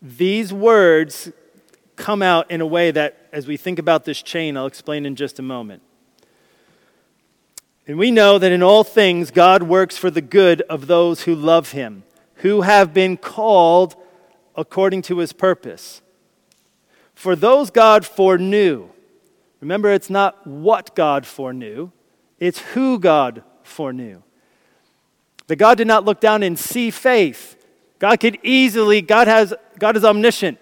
these 0.01 0.51
words 0.51 1.31
come 1.97 2.23
out 2.23 2.49
in 2.49 2.61
a 2.61 2.65
way 2.65 2.89
that, 2.89 3.29
as 3.31 3.45
we 3.45 3.57
think 3.57 3.77
about 3.77 4.05
this 4.05 4.23
chain, 4.23 4.57
I'll 4.57 4.65
explain 4.65 5.05
in 5.05 5.15
just 5.15 5.37
a 5.37 5.43
moment. 5.43 5.83
And 7.85 7.99
we 7.99 8.09
know 8.09 8.39
that 8.39 8.51
in 8.51 8.63
all 8.63 8.83
things 8.83 9.29
God 9.29 9.61
works 9.61 9.97
for 9.97 10.09
the 10.09 10.21
good 10.21 10.61
of 10.63 10.87
those 10.87 11.23
who 11.23 11.35
love 11.35 11.73
him, 11.73 12.01
who 12.37 12.61
have 12.61 12.91
been 12.91 13.17
called 13.17 13.95
according 14.55 15.03
to 15.03 15.19
his 15.19 15.31
purpose. 15.31 16.01
For 17.13 17.35
those 17.35 17.69
God 17.69 18.03
foreknew, 18.03 18.89
remember 19.59 19.91
it's 19.91 20.09
not 20.09 20.47
what 20.47 20.95
God 20.95 21.27
foreknew, 21.27 21.91
it's 22.39 22.59
who 22.73 22.97
God 22.97 23.43
foreknew. 23.61 24.23
That 25.47 25.57
God 25.57 25.77
did 25.77 25.87
not 25.87 26.05
look 26.05 26.19
down 26.19 26.43
and 26.43 26.57
see 26.57 26.89
faith. 26.91 27.55
God 27.99 28.19
could 28.19 28.39
easily, 28.43 29.01
God 29.01 29.27
has 29.27 29.53
God 29.79 29.97
is 29.97 30.03
omniscient. 30.03 30.57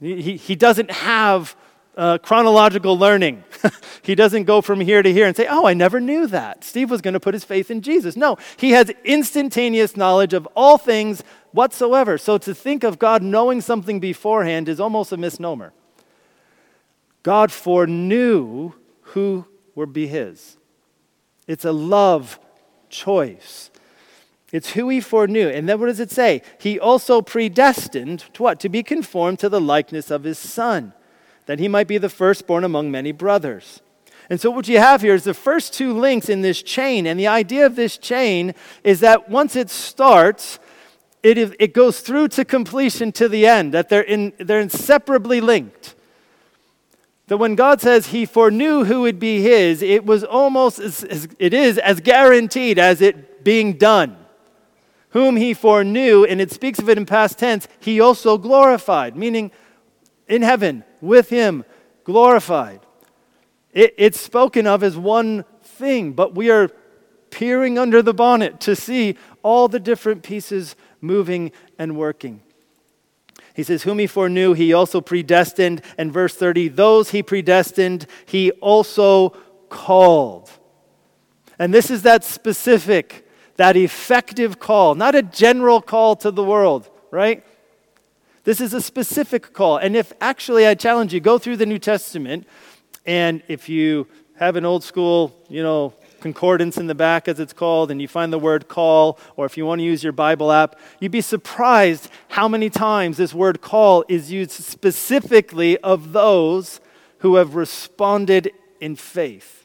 He, 0.00 0.36
he 0.36 0.54
doesn't 0.54 0.90
have 0.90 1.56
uh, 1.96 2.18
chronological 2.18 2.96
learning. 2.96 3.42
he 4.02 4.14
doesn't 4.14 4.44
go 4.44 4.60
from 4.60 4.80
here 4.80 5.02
to 5.02 5.12
here 5.12 5.26
and 5.26 5.36
say, 5.36 5.46
Oh, 5.50 5.66
I 5.66 5.74
never 5.74 6.00
knew 6.00 6.26
that. 6.28 6.62
Steve 6.62 6.90
was 6.90 7.00
going 7.00 7.14
to 7.14 7.20
put 7.20 7.34
his 7.34 7.44
faith 7.44 7.70
in 7.70 7.82
Jesus. 7.82 8.16
No, 8.16 8.36
he 8.56 8.70
has 8.70 8.90
instantaneous 9.04 9.96
knowledge 9.96 10.32
of 10.32 10.46
all 10.54 10.78
things 10.78 11.24
whatsoever. 11.50 12.16
So 12.16 12.38
to 12.38 12.54
think 12.54 12.84
of 12.84 12.98
God 12.98 13.22
knowing 13.22 13.60
something 13.60 13.98
beforehand 13.98 14.68
is 14.68 14.78
almost 14.78 15.10
a 15.10 15.16
misnomer. 15.16 15.72
God 17.24 17.50
foreknew 17.50 18.72
who 19.00 19.46
would 19.74 19.92
be 19.92 20.06
his. 20.06 20.56
It's 21.48 21.64
a 21.64 21.72
love 21.72 22.38
choice. 22.88 23.70
It's 24.52 24.70
who 24.70 24.88
he 24.88 25.00
foreknew. 25.00 25.48
And 25.48 25.68
then 25.68 25.78
what 25.78 25.86
does 25.86 26.00
it 26.00 26.10
say? 26.10 26.42
He 26.58 26.80
also 26.80 27.20
predestined 27.20 28.24
to 28.34 28.42
what? 28.42 28.60
To 28.60 28.68
be 28.68 28.82
conformed 28.82 29.38
to 29.40 29.48
the 29.48 29.60
likeness 29.60 30.10
of 30.10 30.24
his 30.24 30.38
son 30.38 30.94
that 31.48 31.58
he 31.58 31.66
might 31.66 31.88
be 31.88 31.96
the 31.96 32.10
firstborn 32.10 32.62
among 32.62 32.90
many 32.90 33.10
brothers. 33.10 33.80
And 34.28 34.38
so, 34.38 34.50
what 34.50 34.68
you 34.68 34.78
have 34.78 35.00
here 35.00 35.14
is 35.14 35.24
the 35.24 35.32
first 35.32 35.72
two 35.72 35.94
links 35.94 36.28
in 36.28 36.42
this 36.42 36.62
chain. 36.62 37.06
And 37.06 37.18
the 37.18 37.26
idea 37.26 37.64
of 37.64 37.74
this 37.74 37.96
chain 37.96 38.54
is 38.84 39.00
that 39.00 39.30
once 39.30 39.56
it 39.56 39.70
starts, 39.70 40.58
it, 41.22 41.38
it 41.58 41.72
goes 41.72 42.00
through 42.00 42.28
to 42.28 42.44
completion 42.44 43.12
to 43.12 43.30
the 43.30 43.46
end, 43.46 43.72
that 43.72 43.88
they're, 43.88 44.02
in, 44.02 44.34
they're 44.38 44.60
inseparably 44.60 45.40
linked. 45.40 45.94
That 47.28 47.38
when 47.38 47.54
God 47.54 47.80
says 47.80 48.08
he 48.08 48.26
foreknew 48.26 48.84
who 48.84 49.00
would 49.00 49.18
be 49.18 49.40
his, 49.40 49.80
it 49.80 50.04
was 50.04 50.24
almost, 50.24 50.78
as, 50.78 51.02
as, 51.04 51.28
it 51.38 51.54
is 51.54 51.78
as 51.78 52.00
guaranteed 52.00 52.78
as 52.78 53.00
it 53.00 53.42
being 53.42 53.78
done. 53.78 54.18
Whom 55.10 55.36
he 55.36 55.54
foreknew, 55.54 56.24
and 56.24 56.40
it 56.40 56.52
speaks 56.52 56.78
of 56.78 56.88
it 56.88 56.98
in 56.98 57.06
past 57.06 57.38
tense, 57.38 57.66
he 57.80 58.00
also 58.00 58.36
glorified, 58.36 59.16
meaning 59.16 59.50
in 60.28 60.42
heaven 60.42 60.84
with 61.00 61.30
him 61.30 61.64
glorified. 62.04 62.80
It, 63.72 63.94
it's 63.96 64.20
spoken 64.20 64.66
of 64.66 64.82
as 64.82 64.96
one 64.96 65.44
thing, 65.62 66.12
but 66.12 66.34
we 66.34 66.50
are 66.50 66.70
peering 67.30 67.78
under 67.78 68.02
the 68.02 68.14
bonnet 68.14 68.60
to 68.60 68.74
see 68.74 69.16
all 69.42 69.68
the 69.68 69.80
different 69.80 70.22
pieces 70.22 70.76
moving 71.00 71.52
and 71.78 71.96
working. 71.96 72.42
He 73.54 73.62
says, 73.62 73.82
Whom 73.82 73.98
he 73.98 74.06
foreknew, 74.06 74.52
he 74.52 74.72
also 74.72 75.00
predestined. 75.00 75.82
And 75.96 76.12
verse 76.12 76.34
30, 76.34 76.68
those 76.68 77.10
he 77.10 77.22
predestined, 77.22 78.06
he 78.24 78.50
also 78.52 79.30
called. 79.68 80.50
And 81.58 81.74
this 81.74 81.90
is 81.90 82.02
that 82.02 82.24
specific, 82.24 83.27
that 83.58 83.76
effective 83.76 84.58
call, 84.58 84.94
not 84.94 85.14
a 85.14 85.22
general 85.22 85.82
call 85.82 86.16
to 86.16 86.30
the 86.30 86.44
world, 86.44 86.88
right? 87.10 87.44
This 88.44 88.60
is 88.60 88.72
a 88.72 88.80
specific 88.80 89.52
call. 89.52 89.76
And 89.76 89.94
if 89.94 90.12
actually, 90.20 90.66
I 90.66 90.74
challenge 90.74 91.12
you, 91.12 91.20
go 91.20 91.38
through 91.38 91.58
the 91.58 91.66
New 91.66 91.78
Testament, 91.78 92.46
and 93.04 93.42
if 93.48 93.68
you 93.68 94.06
have 94.36 94.54
an 94.56 94.64
old 94.64 94.84
school, 94.84 95.36
you 95.48 95.62
know, 95.62 95.92
concordance 96.20 96.78
in 96.78 96.86
the 96.86 96.94
back, 96.94 97.26
as 97.26 97.40
it's 97.40 97.52
called, 97.52 97.90
and 97.90 98.00
you 98.00 98.06
find 98.06 98.32
the 98.32 98.38
word 98.38 98.68
call, 98.68 99.18
or 99.36 99.44
if 99.44 99.56
you 99.56 99.66
want 99.66 99.80
to 99.80 99.84
use 99.84 100.04
your 100.04 100.12
Bible 100.12 100.52
app, 100.52 100.78
you'd 101.00 101.12
be 101.12 101.20
surprised 101.20 102.08
how 102.28 102.46
many 102.46 102.70
times 102.70 103.16
this 103.16 103.34
word 103.34 103.60
call 103.60 104.04
is 104.08 104.30
used 104.30 104.52
specifically 104.52 105.76
of 105.78 106.12
those 106.12 106.80
who 107.18 107.36
have 107.36 107.56
responded 107.56 108.52
in 108.80 108.94
faith. 108.94 109.57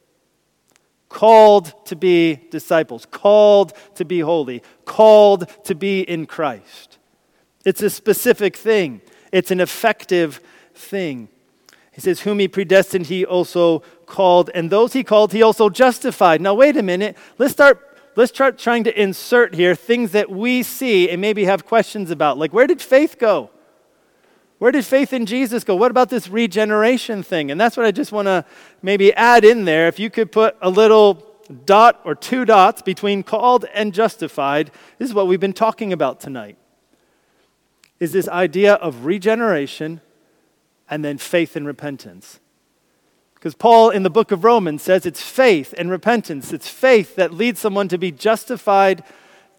Called 1.13 1.85
to 1.85 1.95
be 1.95 2.47
disciples, 2.49 3.05
called 3.05 3.73
to 3.93 4.03
be 4.03 4.21
holy, 4.21 4.63
called 4.83 5.47
to 5.65 5.75
be 5.75 6.01
in 6.01 6.25
Christ. 6.25 6.97
It's 7.63 7.83
a 7.83 7.91
specific 7.91 8.57
thing, 8.57 8.99
it's 9.31 9.51
an 9.51 9.61
effective 9.61 10.41
thing. 10.73 11.29
He 11.91 12.01
says, 12.01 12.21
Whom 12.21 12.39
he 12.39 12.47
predestined, 12.47 13.05
he 13.05 13.23
also 13.23 13.83
called, 14.07 14.49
and 14.55 14.71
those 14.71 14.93
he 14.93 15.03
called, 15.03 15.33
he 15.33 15.43
also 15.43 15.69
justified. 15.69 16.41
Now, 16.41 16.55
wait 16.55 16.77
a 16.77 16.81
minute. 16.81 17.15
Let's 17.37 17.53
start 17.53 17.95
let's 18.15 18.31
start 18.31 18.57
trying 18.57 18.83
to 18.85 19.01
insert 19.01 19.53
here 19.53 19.75
things 19.75 20.13
that 20.13 20.31
we 20.31 20.63
see 20.63 21.11
and 21.11 21.21
maybe 21.21 21.45
have 21.45 21.63
questions 21.63 22.09
about. 22.09 22.39
Like, 22.39 22.53
where 22.53 22.65
did 22.65 22.81
faith 22.81 23.19
go? 23.19 23.51
Where 24.63 24.71
did 24.71 24.85
faith 24.85 25.11
in 25.11 25.25
Jesus 25.25 25.65
go? 25.65 25.75
What 25.75 25.91
about 25.91 26.09
this 26.09 26.29
regeneration 26.29 27.21
thing? 27.21 27.51
And 27.51 27.59
that's 27.59 27.75
what 27.75 27.85
I 27.85 27.91
just 27.91 28.13
want 28.13 28.27
to 28.27 28.45
maybe 28.81 29.13
add 29.13 29.43
in 29.43 29.65
there. 29.65 29.89
If 29.89 29.99
you 29.99 30.09
could 30.09 30.31
put 30.31 30.55
a 30.61 30.69
little 30.69 31.21
dot 31.65 31.99
or 32.05 32.15
two 32.15 32.45
dots 32.45 32.81
between 32.81 33.23
called 33.23 33.65
and 33.73 33.93
justified, 33.93 34.71
this 34.99 35.09
is 35.09 35.13
what 35.13 35.27
we've 35.27 35.41
been 35.41 35.51
talking 35.51 35.91
about 35.91 36.21
tonight. 36.21 36.55
Is 37.99 38.13
this 38.13 38.29
idea 38.29 38.75
of 38.75 39.03
regeneration 39.03 39.99
and 40.87 41.03
then 41.03 41.17
faith 41.17 41.57
and 41.57 41.67
repentance. 41.67 42.39
Because 43.35 43.55
Paul 43.55 43.89
in 43.89 44.03
the 44.03 44.09
book 44.09 44.31
of 44.31 44.45
Romans 44.45 44.81
says 44.81 45.05
it's 45.05 45.21
faith 45.21 45.73
and 45.77 45.91
repentance. 45.91 46.53
It's 46.53 46.69
faith 46.69 47.17
that 47.17 47.33
leads 47.33 47.59
someone 47.59 47.89
to 47.89 47.97
be 47.97 48.13
justified 48.13 49.03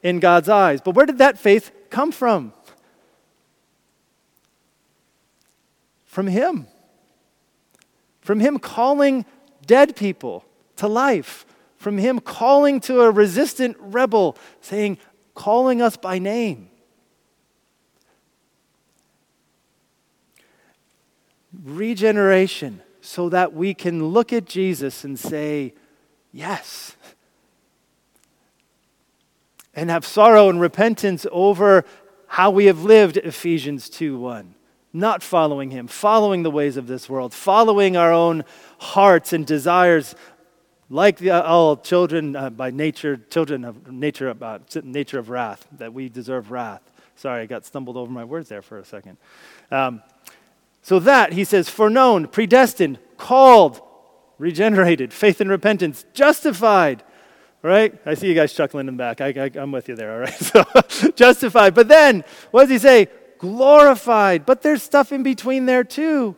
in 0.03 0.19
God's 0.19 0.49
eyes. 0.49 0.81
But 0.81 0.95
where 0.95 1.05
did 1.05 1.19
that 1.19 1.39
faith 1.39 1.73
come 1.91 2.11
from? 2.11 2.55
From 6.15 6.29
Him. 6.29 6.69
From 8.21 8.39
Him 8.39 8.61
calling 8.61 9.27
dead 9.67 9.97
people 9.97 10.45
to 10.77 10.87
life. 10.87 11.45
From 11.77 11.99
Him 11.99 12.21
calling 12.21 12.79
to 12.83 13.01
a 13.01 13.11
resistant 13.11 13.77
rebel, 13.81 14.39
saying, 14.61 14.99
calling 15.35 15.83
us 15.83 15.97
by 15.97 16.21
name. 16.21 16.71
Regeneration, 21.65 22.81
so 23.01 23.29
that 23.29 23.53
we 23.53 23.75
can 23.75 24.11
look 24.11 24.33
at 24.33 24.45
Jesus 24.45 25.03
and 25.03 25.19
say, 25.19 25.75
Yes. 26.31 26.95
And 29.75 29.91
have 29.91 30.07
sorrow 30.07 30.49
and 30.49 30.61
repentance 30.61 31.27
over 31.33 31.85
how 32.29 32.53
we 32.53 32.67
have 32.67 32.85
lived, 32.85 33.17
Ephesians 33.17 33.89
2 33.89 34.17
1 34.17 34.55
not 34.95 35.23
following 35.25 35.71
Him, 35.71 35.89
following 35.89 36.45
the 36.45 36.51
ways 36.51 36.77
of 36.77 36.87
this 36.87 37.09
world, 37.09 37.35
following 37.35 37.97
our 37.97 38.13
own 38.13 38.45
hearts 38.79 39.33
and 39.33 39.45
desires, 39.45 40.15
like 40.89 41.19
the, 41.19 41.45
all 41.45 41.77
children 41.77 42.37
uh, 42.37 42.49
by 42.49 42.71
nature, 42.71 43.17
children 43.17 43.65
of 43.65 43.91
nature, 43.91 44.35
uh, 44.41 44.59
nature 44.85 45.19
of 45.19 45.29
wrath, 45.29 45.67
that 45.79 45.93
we 45.93 46.09
deserve 46.09 46.53
wrath. 46.53 46.81
Sorry, 47.17 47.43
I 47.43 47.47
got 47.47 47.67
stumbled 47.67 47.97
over 47.97 48.11
my 48.11 48.25
words 48.25 48.49
there 48.49 48.63
for 48.63 48.79
a 48.79 48.85
second. 48.85 49.19
Um, 49.71 50.01
so 50.83 51.01
that, 51.01 51.33
he 51.33 51.43
says, 51.43 51.69
foreknown, 51.69 52.29
predestined, 52.29 52.99
called, 53.17 53.81
regenerated, 54.39 55.13
faith 55.13 55.41
and 55.41 55.51
repentance, 55.51 56.05
justified, 56.13 57.03
right? 57.63 57.95
I 58.07 58.15
see 58.15 58.29
you 58.29 58.35
guys 58.35 58.53
chuckling 58.53 58.87
in 58.87 58.97
back. 58.97 59.21
I, 59.21 59.51
am 59.57 59.73
with 59.73 59.89
you 59.89 59.97
there, 59.97 60.13
all 60.13 60.21
right? 60.21 60.35
So, 60.41 61.11
justified. 61.17 61.75
But 61.75 61.89
then, 61.89 62.23
what 62.53 62.63
does 62.63 62.71
he 62.71 62.79
say? 62.79 63.09
Glorified. 63.45 64.47
But 64.47 64.63
there's 64.63 64.83
stuff 64.83 65.13
in 65.13 65.23
between 65.23 65.67
there 65.67 65.85
too. 65.85 66.35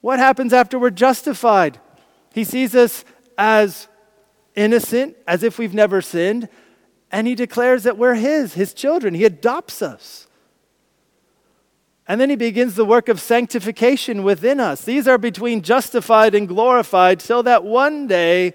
What 0.00 0.20
happens 0.20 0.52
after 0.52 0.78
we're 0.78 0.90
justified? 0.90 1.80
He 2.32 2.44
sees 2.44 2.76
us 2.76 3.04
as 3.36 3.88
innocent, 4.54 5.16
as 5.26 5.42
if 5.42 5.58
we've 5.58 5.74
never 5.74 6.00
sinned, 6.00 6.48
and 7.10 7.26
he 7.26 7.34
declares 7.34 7.82
that 7.82 7.98
we're 7.98 8.14
his, 8.14 8.54
his 8.54 8.72
children. 8.72 9.14
He 9.14 9.24
adopts 9.24 9.82
us. 9.82 10.28
And 12.06 12.20
then 12.20 12.30
he 12.30 12.36
begins 12.36 12.76
the 12.76 12.84
work 12.84 13.08
of 13.08 13.20
sanctification 13.20 14.22
within 14.22 14.60
us. 14.60 14.84
These 14.84 15.08
are 15.08 15.18
between 15.18 15.62
justified 15.62 16.34
and 16.36 16.46
glorified, 16.46 17.20
so 17.20 17.42
that 17.42 17.64
one 17.64 18.06
day 18.06 18.54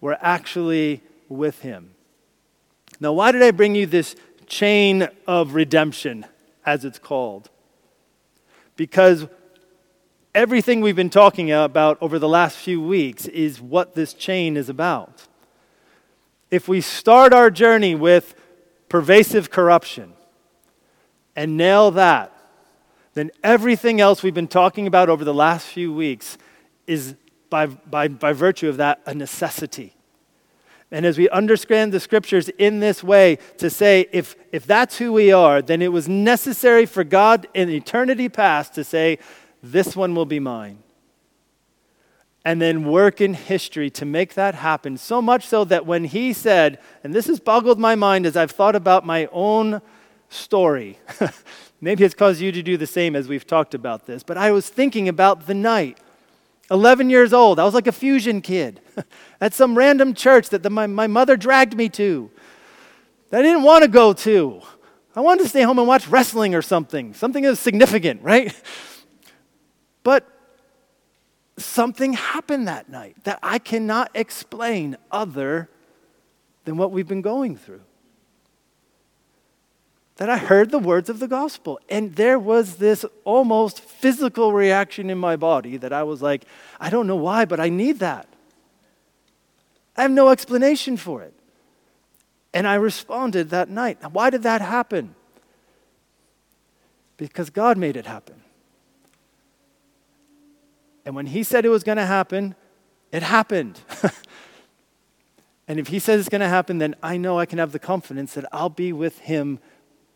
we're 0.00 0.18
actually 0.20 1.02
with 1.28 1.60
him. 1.62 1.94
Now, 2.98 3.12
why 3.12 3.30
did 3.30 3.42
I 3.42 3.52
bring 3.52 3.76
you 3.76 3.86
this 3.86 4.16
chain 4.46 5.08
of 5.28 5.54
redemption? 5.54 6.26
As 6.68 6.84
it's 6.84 6.98
called. 6.98 7.48
Because 8.76 9.26
everything 10.34 10.82
we've 10.82 10.94
been 10.94 11.08
talking 11.08 11.50
about 11.50 11.96
over 12.02 12.18
the 12.18 12.28
last 12.28 12.58
few 12.58 12.80
weeks 12.80 13.26
is 13.26 13.58
what 13.58 13.94
this 13.94 14.12
chain 14.12 14.56
is 14.56 14.68
about. 14.68 15.26
If 16.50 16.68
we 16.68 16.82
start 16.82 17.32
our 17.32 17.50
journey 17.50 17.94
with 17.94 18.34
pervasive 18.90 19.50
corruption 19.50 20.12
and 21.34 21.56
nail 21.56 21.90
that, 21.92 22.32
then 23.14 23.30
everything 23.42 23.98
else 24.00 24.22
we've 24.22 24.34
been 24.34 24.46
talking 24.46 24.86
about 24.86 25.08
over 25.08 25.24
the 25.24 25.34
last 25.34 25.66
few 25.66 25.92
weeks 25.92 26.36
is, 26.86 27.14
by, 27.48 27.66
by, 27.66 28.08
by 28.08 28.34
virtue 28.34 28.68
of 28.68 28.76
that, 28.76 29.00
a 29.06 29.14
necessity. 29.14 29.94
And 30.90 31.04
as 31.04 31.18
we 31.18 31.28
understand 31.28 31.92
the 31.92 32.00
scriptures 32.00 32.48
in 32.50 32.80
this 32.80 33.04
way, 33.04 33.38
to 33.58 33.68
say, 33.68 34.06
if, 34.10 34.36
if 34.52 34.64
that's 34.64 34.98
who 34.98 35.12
we 35.12 35.30
are, 35.32 35.60
then 35.60 35.82
it 35.82 35.92
was 35.92 36.08
necessary 36.08 36.86
for 36.86 37.04
God 37.04 37.46
in 37.52 37.68
eternity 37.68 38.28
past 38.28 38.74
to 38.74 38.84
say, 38.84 39.18
this 39.62 39.94
one 39.94 40.14
will 40.14 40.24
be 40.24 40.40
mine. 40.40 40.78
And 42.44 42.62
then 42.62 42.90
work 42.90 43.20
in 43.20 43.34
history 43.34 43.90
to 43.90 44.06
make 44.06 44.32
that 44.34 44.54
happen. 44.54 44.96
So 44.96 45.20
much 45.20 45.46
so 45.46 45.64
that 45.64 45.84
when 45.84 46.04
he 46.04 46.32
said, 46.32 46.78
and 47.04 47.12
this 47.12 47.26
has 47.26 47.40
boggled 47.40 47.78
my 47.78 47.94
mind 47.94 48.24
as 48.24 48.36
I've 48.36 48.52
thought 48.52 48.76
about 48.76 49.04
my 49.04 49.28
own 49.32 49.82
story, 50.30 50.98
maybe 51.82 52.04
it's 52.04 52.14
caused 52.14 52.40
you 52.40 52.50
to 52.52 52.62
do 52.62 52.78
the 52.78 52.86
same 52.86 53.14
as 53.14 53.28
we've 53.28 53.46
talked 53.46 53.74
about 53.74 54.06
this, 54.06 54.22
but 54.22 54.38
I 54.38 54.52
was 54.52 54.70
thinking 54.70 55.08
about 55.08 55.46
the 55.46 55.54
night 55.54 55.98
11 56.70 57.10
years 57.10 57.32
old. 57.32 57.58
I 57.58 57.64
was 57.64 57.74
like 57.74 57.86
a 57.86 57.92
fusion 57.92 58.40
kid 58.40 58.80
at 59.40 59.54
some 59.54 59.76
random 59.76 60.14
church 60.14 60.50
that 60.50 60.62
the, 60.62 60.70
my, 60.70 60.86
my 60.86 61.06
mother 61.06 61.36
dragged 61.36 61.76
me 61.76 61.88
to 61.90 62.30
that 63.30 63.40
I 63.40 63.42
didn't 63.42 63.62
want 63.62 63.84
to 63.84 63.88
go 63.88 64.12
to. 64.12 64.62
I 65.14 65.20
wanted 65.20 65.42
to 65.42 65.48
stay 65.48 65.62
home 65.62 65.78
and 65.78 65.88
watch 65.88 66.06
wrestling 66.08 66.54
or 66.54 66.62
something, 66.62 67.14
something 67.14 67.42
that's 67.42 67.60
significant, 67.60 68.22
right? 68.22 68.54
But 70.02 70.26
something 71.58 72.12
happened 72.14 72.68
that 72.68 72.88
night 72.88 73.16
that 73.24 73.38
I 73.42 73.58
cannot 73.58 74.10
explain 74.14 74.96
other 75.10 75.68
than 76.64 76.76
what 76.76 76.92
we've 76.92 77.08
been 77.08 77.22
going 77.22 77.56
through 77.56 77.82
that 80.18 80.28
I 80.28 80.36
heard 80.36 80.70
the 80.70 80.80
words 80.80 81.08
of 81.08 81.20
the 81.20 81.28
gospel. 81.28 81.80
And 81.88 82.16
there 82.16 82.40
was 82.40 82.76
this 82.76 83.04
almost 83.24 83.80
physical 83.80 84.52
reaction 84.52 85.10
in 85.10 85.18
my 85.18 85.36
body 85.36 85.76
that 85.76 85.92
I 85.92 86.02
was 86.02 86.20
like, 86.20 86.44
I 86.80 86.90
don't 86.90 87.06
know 87.06 87.16
why, 87.16 87.44
but 87.44 87.60
I 87.60 87.68
need 87.68 88.00
that. 88.00 88.26
I 89.96 90.02
have 90.02 90.10
no 90.10 90.28
explanation 90.28 90.96
for 90.96 91.22
it. 91.22 91.34
And 92.52 92.66
I 92.66 92.74
responded 92.74 93.50
that 93.50 93.68
night. 93.68 93.98
Why 94.12 94.30
did 94.30 94.42
that 94.42 94.60
happen? 94.60 95.14
Because 97.16 97.48
God 97.50 97.78
made 97.78 97.96
it 97.96 98.06
happen. 98.06 98.42
And 101.06 101.14
when 101.14 101.26
He 101.26 101.44
said 101.44 101.64
it 101.64 101.68
was 101.68 101.84
going 101.84 101.98
to 101.98 102.06
happen, 102.06 102.56
it 103.12 103.22
happened. 103.22 103.80
and 105.68 105.78
if 105.78 105.88
He 105.88 106.00
says 106.00 106.20
it's 106.20 106.28
going 106.28 106.40
to 106.40 106.48
happen, 106.48 106.78
then 106.78 106.96
I 107.04 107.16
know 107.16 107.38
I 107.38 107.46
can 107.46 107.58
have 107.58 107.70
the 107.70 107.78
confidence 107.78 108.34
that 108.34 108.46
I'll 108.50 108.68
be 108.68 108.92
with 108.92 109.20
Him 109.20 109.60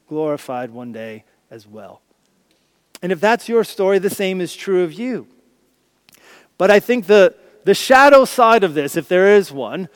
glorified 0.09 0.71
one 0.71 0.93
day 0.93 1.25
as 1.51 1.67
well. 1.67 2.03
And 3.03 3.11
if 3.11 3.21
that's 3.21 3.49
your 3.49 3.65
story, 3.65 3.99
the 3.99 4.11
same 4.11 4.41
is 4.41 4.55
true 4.55 4.85
of 4.85 4.93
you. 4.93 5.27
But 6.57 6.71
I 6.71 6.79
think 6.79 7.07
the, 7.07 7.35
the 7.65 7.75
shadow 7.75 8.25
side 8.25 8.63
of 8.63 8.75
this, 8.75 8.97
if 8.97 9.09
there 9.09 9.35
is 9.35 9.51
one, 9.51 9.89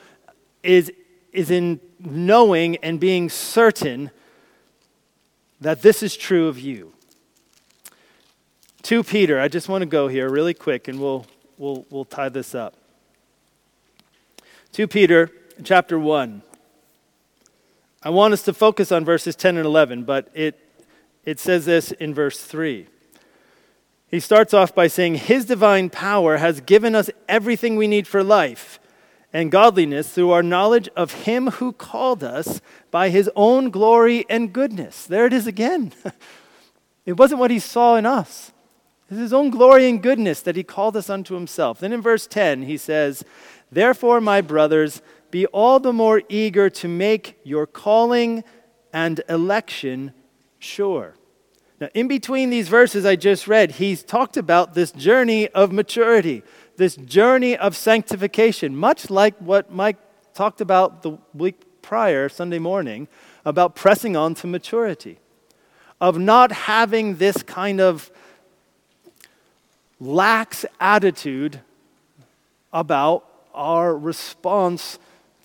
is, 0.63 0.91
is 1.33 1.51
in 1.51 1.81
knowing 2.01 2.77
and 2.79 2.99
being 2.99 3.29
certain 3.29 4.11
that 5.61 5.83
this 5.83 6.03
is 6.03 6.17
true 6.17 6.49
of 6.49 6.59
you. 6.59 6.93
2 8.83 9.03
Peter, 9.05 9.41
I 9.41 9.49
just 9.49 9.69
want 9.69 9.83
to 9.83 9.87
go 9.87 10.09
here 10.09 10.29
really 10.29 10.55
quick 10.55 10.89
and 10.89 11.01
we'll, 11.01 11.27
we'll, 11.59 11.87
we'll 11.91 12.05
tie 12.05 12.29
this 12.29 12.55
up. 12.55 12.75
2 14.73 14.87
Peter 14.87 15.31
chapter 15.65 15.99
1. 15.99 16.43
I 18.07 18.11
want 18.11 18.35
us 18.35 18.43
to 18.43 18.55
focus 18.55 18.93
on 18.93 19.05
verses 19.05 19.35
10 19.35 19.57
and 19.57 19.67
11, 19.67 20.05
but 20.05 20.29
it, 20.33 20.57
it 21.25 21.41
says 21.41 21.65
this 21.65 21.91
in 21.91 22.15
verse 22.15 22.41
3. 22.41 22.87
He 24.07 24.21
starts 24.21 24.55
off 24.55 24.73
by 24.73 24.87
saying, 24.87 25.17
His 25.17 25.45
divine 25.45 25.91
power 25.91 26.37
has 26.37 26.61
given 26.61 26.95
us 26.95 27.11
everything 27.29 27.75
we 27.75 27.89
need 27.89 28.07
for 28.07 28.23
life 28.23 28.79
and 29.33 29.51
godliness 29.51 30.13
through 30.13 30.31
our 30.31 30.45
knowledge 30.45 30.89
of 30.95 31.25
Him 31.25 31.49
who 31.49 31.73
called 31.73 32.23
us 32.23 32.61
by 32.93 33.09
His 33.09 33.29
own 33.35 33.71
glory 33.71 34.25
and 34.31 34.53
goodness. 34.53 35.05
There 35.05 35.27
it 35.27 35.33
is 35.33 35.49
again. 35.49 35.93
it 37.07 37.15
wasn't 37.15 37.41
what 37.41 37.51
He 37.51 37.59
saw 37.59 37.97
in 37.97 38.07
us, 38.07 38.53
it's 39.11 39.19
His 39.19 39.33
own 39.33 39.51
glory 39.51 39.89
and 39.89 40.01
goodness 40.01 40.43
that 40.43 40.55
He 40.55 40.63
called 40.63 40.97
us 40.97 41.11
unto 41.11 41.35
Himself. 41.35 41.81
Then 41.81 41.93
in 41.93 42.03
verse 42.03 42.29
10, 42.29 42.63
He 42.63 42.77
says, 42.77 43.25
Therefore, 43.73 44.21
my 44.21 44.43
brothers, 44.43 45.03
be 45.31 45.47
all 45.47 45.81
the 45.81 45.93
more 45.93 46.23
eager 46.29 46.71
to 46.71 46.89
make 46.89 47.39
your 47.43 47.67
calling 47.67 48.45
and 48.93 49.21
election 49.29 50.13
sure. 50.59 51.15
Now, 51.81 51.89
in 51.93 52.09
between 52.09 52.49
these 52.49 52.69
verses 52.69 53.05
I 53.05 53.17
just 53.17 53.47
read, 53.47 53.73
he's 53.73 54.03
talked 54.03 54.37
about 54.37 54.75
this 54.75 54.93
journey 54.93 55.49
of 55.49 55.73
maturity, 55.73 56.43
this 56.77 56.97
journey 56.97 57.57
of 57.57 57.77
sanctification, 57.77 58.75
much 58.75 59.11
like 59.11 59.37
what 59.39 59.71
Mike 59.71 59.99
talked 60.33 60.63
about 60.63 61.03
the 61.03 61.19
week 61.35 61.83
prior, 61.83 62.29
Sunday 62.29 62.59
morning, 62.59 63.09
about 63.45 63.75
pressing 63.75 64.17
on 64.17 64.35
to 64.37 64.47
maturity, 64.47 65.19
of 66.01 66.19
not 66.19 66.51
having 66.51 67.17
this 67.17 67.43
kind 67.43 67.81
of 67.81 68.11
lax 70.01 70.65
attitude 70.81 71.61
about 72.73 73.25
our 73.55 73.97
response 73.97 74.99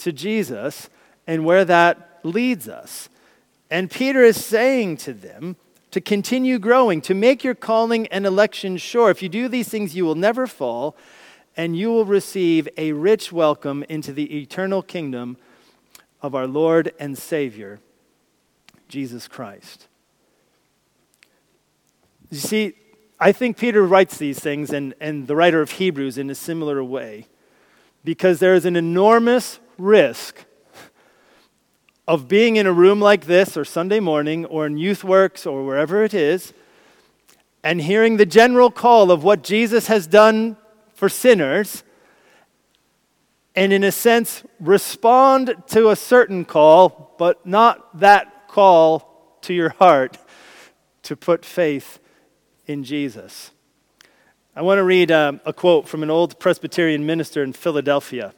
to 0.03 0.11
Jesus 0.11 0.89
and 1.27 1.45
where 1.45 1.65
that 1.65 2.19
leads 2.23 2.67
us. 2.67 3.09
And 3.69 3.89
Peter 3.89 4.23
is 4.23 4.43
saying 4.43 4.97
to 4.97 5.13
them 5.13 5.55
to 5.91 6.01
continue 6.01 6.59
growing, 6.59 7.01
to 7.01 7.13
make 7.13 7.43
your 7.43 7.55
calling 7.55 8.07
and 8.07 8.25
election 8.25 8.77
sure. 8.77 9.09
If 9.09 9.21
you 9.21 9.29
do 9.29 9.47
these 9.47 9.69
things, 9.69 9.95
you 9.95 10.05
will 10.05 10.15
never 10.15 10.47
fall, 10.47 10.95
and 11.57 11.75
you 11.75 11.89
will 11.89 12.05
receive 12.05 12.67
a 12.77 12.93
rich 12.93 13.31
welcome 13.31 13.83
into 13.89 14.13
the 14.13 14.41
eternal 14.41 14.81
kingdom 14.81 15.37
of 16.21 16.33
our 16.33 16.47
Lord 16.47 16.93
and 16.99 17.17
Savior, 17.17 17.79
Jesus 18.87 19.27
Christ. 19.27 19.87
You 22.29 22.37
see, 22.37 22.73
I 23.19 23.33
think 23.33 23.57
Peter 23.57 23.83
writes 23.83 24.17
these 24.17 24.39
things, 24.39 24.71
and, 24.71 24.93
and 25.01 25.27
the 25.27 25.35
writer 25.35 25.61
of 25.61 25.71
Hebrews 25.71 26.17
in 26.17 26.29
a 26.29 26.35
similar 26.35 26.83
way, 26.83 27.27
because 28.03 28.39
there 28.39 28.55
is 28.55 28.65
an 28.65 28.75
enormous 28.75 29.59
risk 29.81 30.45
of 32.07 32.27
being 32.27 32.55
in 32.55 32.67
a 32.67 32.73
room 32.73 32.99
like 32.99 33.25
this, 33.25 33.55
or 33.55 33.63
Sunday 33.63 33.99
morning, 33.99 34.45
or 34.45 34.65
in 34.65 34.77
Youth 34.77 35.03
Works, 35.03 35.45
or 35.45 35.65
wherever 35.65 36.03
it 36.03 36.13
is, 36.13 36.53
and 37.63 37.81
hearing 37.81 38.17
the 38.17 38.25
general 38.25 38.71
call 38.71 39.11
of 39.11 39.23
what 39.23 39.43
Jesus 39.43 39.87
has 39.87 40.07
done 40.07 40.57
for 40.93 41.09
sinners, 41.09 41.83
and 43.55 43.71
in 43.71 43.83
a 43.83 43.91
sense, 43.91 44.43
respond 44.59 45.55
to 45.67 45.89
a 45.89 45.95
certain 45.95 46.45
call, 46.45 47.15
but 47.17 47.45
not 47.45 47.99
that 47.99 48.47
call 48.47 49.37
to 49.41 49.53
your 49.53 49.69
heart 49.69 50.17
to 51.03 51.15
put 51.15 51.45
faith 51.45 51.99
in 52.65 52.83
Jesus. 52.83 53.51
I 54.55 54.61
want 54.61 54.79
to 54.79 54.83
read 54.83 55.11
uh, 55.11 55.33
a 55.45 55.53
quote 55.53 55.87
from 55.87 56.03
an 56.03 56.09
old 56.09 56.39
Presbyterian 56.39 57.05
minister 57.05 57.41
in 57.43 57.53
Philadelphia 57.53 58.33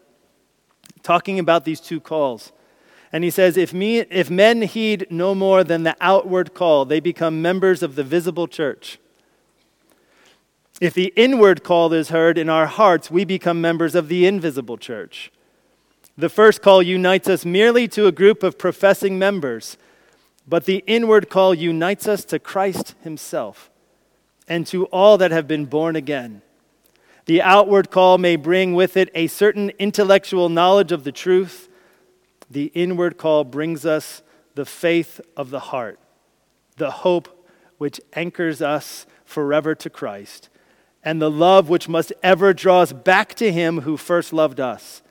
talking 1.02 1.39
about 1.39 1.65
these 1.65 1.80
two 1.80 2.00
calls. 2.00 2.52
And 3.12 3.24
he 3.24 3.30
says, 3.30 3.58
if, 3.58 3.74
me, 3.74 4.00
if 4.00 4.30
men 4.30 4.63
heed 4.63 5.06
no 5.10 5.36
more 5.36 5.63
than 5.63 5.84
the 5.84 5.96
outward 6.02 6.54
call, 6.54 6.86
they 6.86 7.00
become 7.00 7.41
members 7.41 7.84
of 7.84 7.96
the 7.96 8.04
visible 8.04 8.48
church. 8.48 8.98
If 10.82 10.96
the 10.96 11.13
inward 11.15 11.63
call 11.63 11.93
is 11.93 12.10
heard 12.10 12.38
in 12.38 12.50
our 12.50 12.65
hearts, 12.65 13.12
we 13.12 13.24
become 13.24 13.62
members 13.62 13.93
of 13.93 14.08
the 14.08 14.26
invisible 14.26 14.78
church. 14.78 15.32
The 16.17 16.30
first 16.30 16.62
call 16.62 16.82
unites 16.82 17.28
us 17.30 17.46
merely 17.46 17.88
to 17.89 18.08
a 18.08 18.12
group 18.12 18.43
of 18.43 18.58
professing 18.58 19.19
members, 19.19 19.78
but 20.48 20.65
the 20.65 20.84
inward 20.88 21.30
call 21.30 21.54
unites 21.54 22.08
us 22.08 22.26
to 22.26 22.39
Christ 22.39 22.96
Himself 23.04 23.69
and 24.48 24.65
to 24.67 24.86
all 24.86 25.17
that 25.19 25.32
have 25.32 25.48
been 25.48 25.65
born 25.65 25.96
again. 25.96 26.41
The 27.25 27.41
outward 27.41 27.89
call 27.89 28.17
may 28.17 28.36
bring 28.36 28.73
with 28.73 28.97
it 28.97 29.09
a 29.15 29.27
certain 29.27 29.71
intellectual 29.79 30.49
knowledge 30.49 30.91
of 30.91 31.03
the 31.03 31.12
truth. 31.12 31.69
The 32.49 32.65
inward 32.73 33.17
call 33.17 33.43
brings 33.43 33.86
us 33.86 34.21
the 34.55 34.65
faith 34.65 35.21
of 35.38 35.49
the 35.49 35.59
heart, 35.59 35.99
the 36.77 36.91
hope 36.91 37.47
which 37.77 38.01
anchors 38.13 38.62
us 38.62 39.05
forever 39.23 39.73
to 39.75 39.89
Christ, 39.89 40.49
and 41.03 41.21
the 41.21 41.31
love 41.31 41.69
which 41.69 41.88
must 41.88 42.13
ever 42.21 42.53
draw 42.53 42.81
us 42.81 42.93
back 42.93 43.33
to 43.36 43.51
Him 43.51 43.81
who 43.81 43.97
first 43.97 44.33
loved 44.33 44.59
us. 44.59 45.01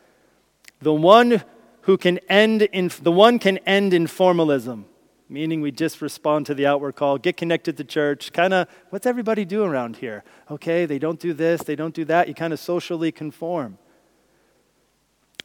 The 0.81 0.94
one 0.94 1.42
who 1.83 1.96
can 1.96 2.18
end 2.29 2.62
in 2.62 2.90
the 3.01 3.12
one 3.12 3.38
can 3.38 3.59
end 3.59 3.94
in 3.94 4.07
formalism 4.07 4.87
meaning 5.33 5.62
we 5.62 5.71
just 5.73 6.03
respond 6.03 6.45
to 6.47 6.55
the 6.55 6.66
outward 6.66 6.95
call, 6.95 7.16
get 7.16 7.38
connected 7.38 7.77
to 7.79 7.85
church, 7.85 8.33
kind 8.33 8.53
of, 8.53 8.68
what's 8.90 9.07
everybody 9.07 9.47
doing 9.47 9.71
around 9.71 9.97
here? 9.97 10.23
Okay, 10.51 10.85
they 10.85 10.99
don't 10.99 11.18
do 11.18 11.33
this, 11.33 11.62
they 11.62 11.75
don't 11.75 11.95
do 11.95 12.05
that. 12.05 12.29
You 12.29 12.35
kind 12.35 12.53
of 12.53 12.61
socially 12.61 13.11
conform. 13.11 13.79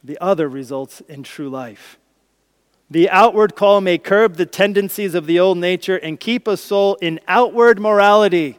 The 0.04 0.18
other 0.20 0.46
results 0.48 1.00
in 1.08 1.22
true 1.22 1.48
life. 1.48 1.98
The 2.90 3.08
outward 3.08 3.56
call 3.56 3.80
may 3.80 3.96
curb 3.98 4.36
the 4.36 4.46
tendencies 4.46 5.14
of 5.14 5.26
the 5.26 5.40
old 5.40 5.56
nature 5.56 5.96
and 5.96 6.20
keep 6.20 6.46
a 6.46 6.56
soul 6.56 6.96
in 6.96 7.18
outward 7.26 7.80
morality. 7.80 8.58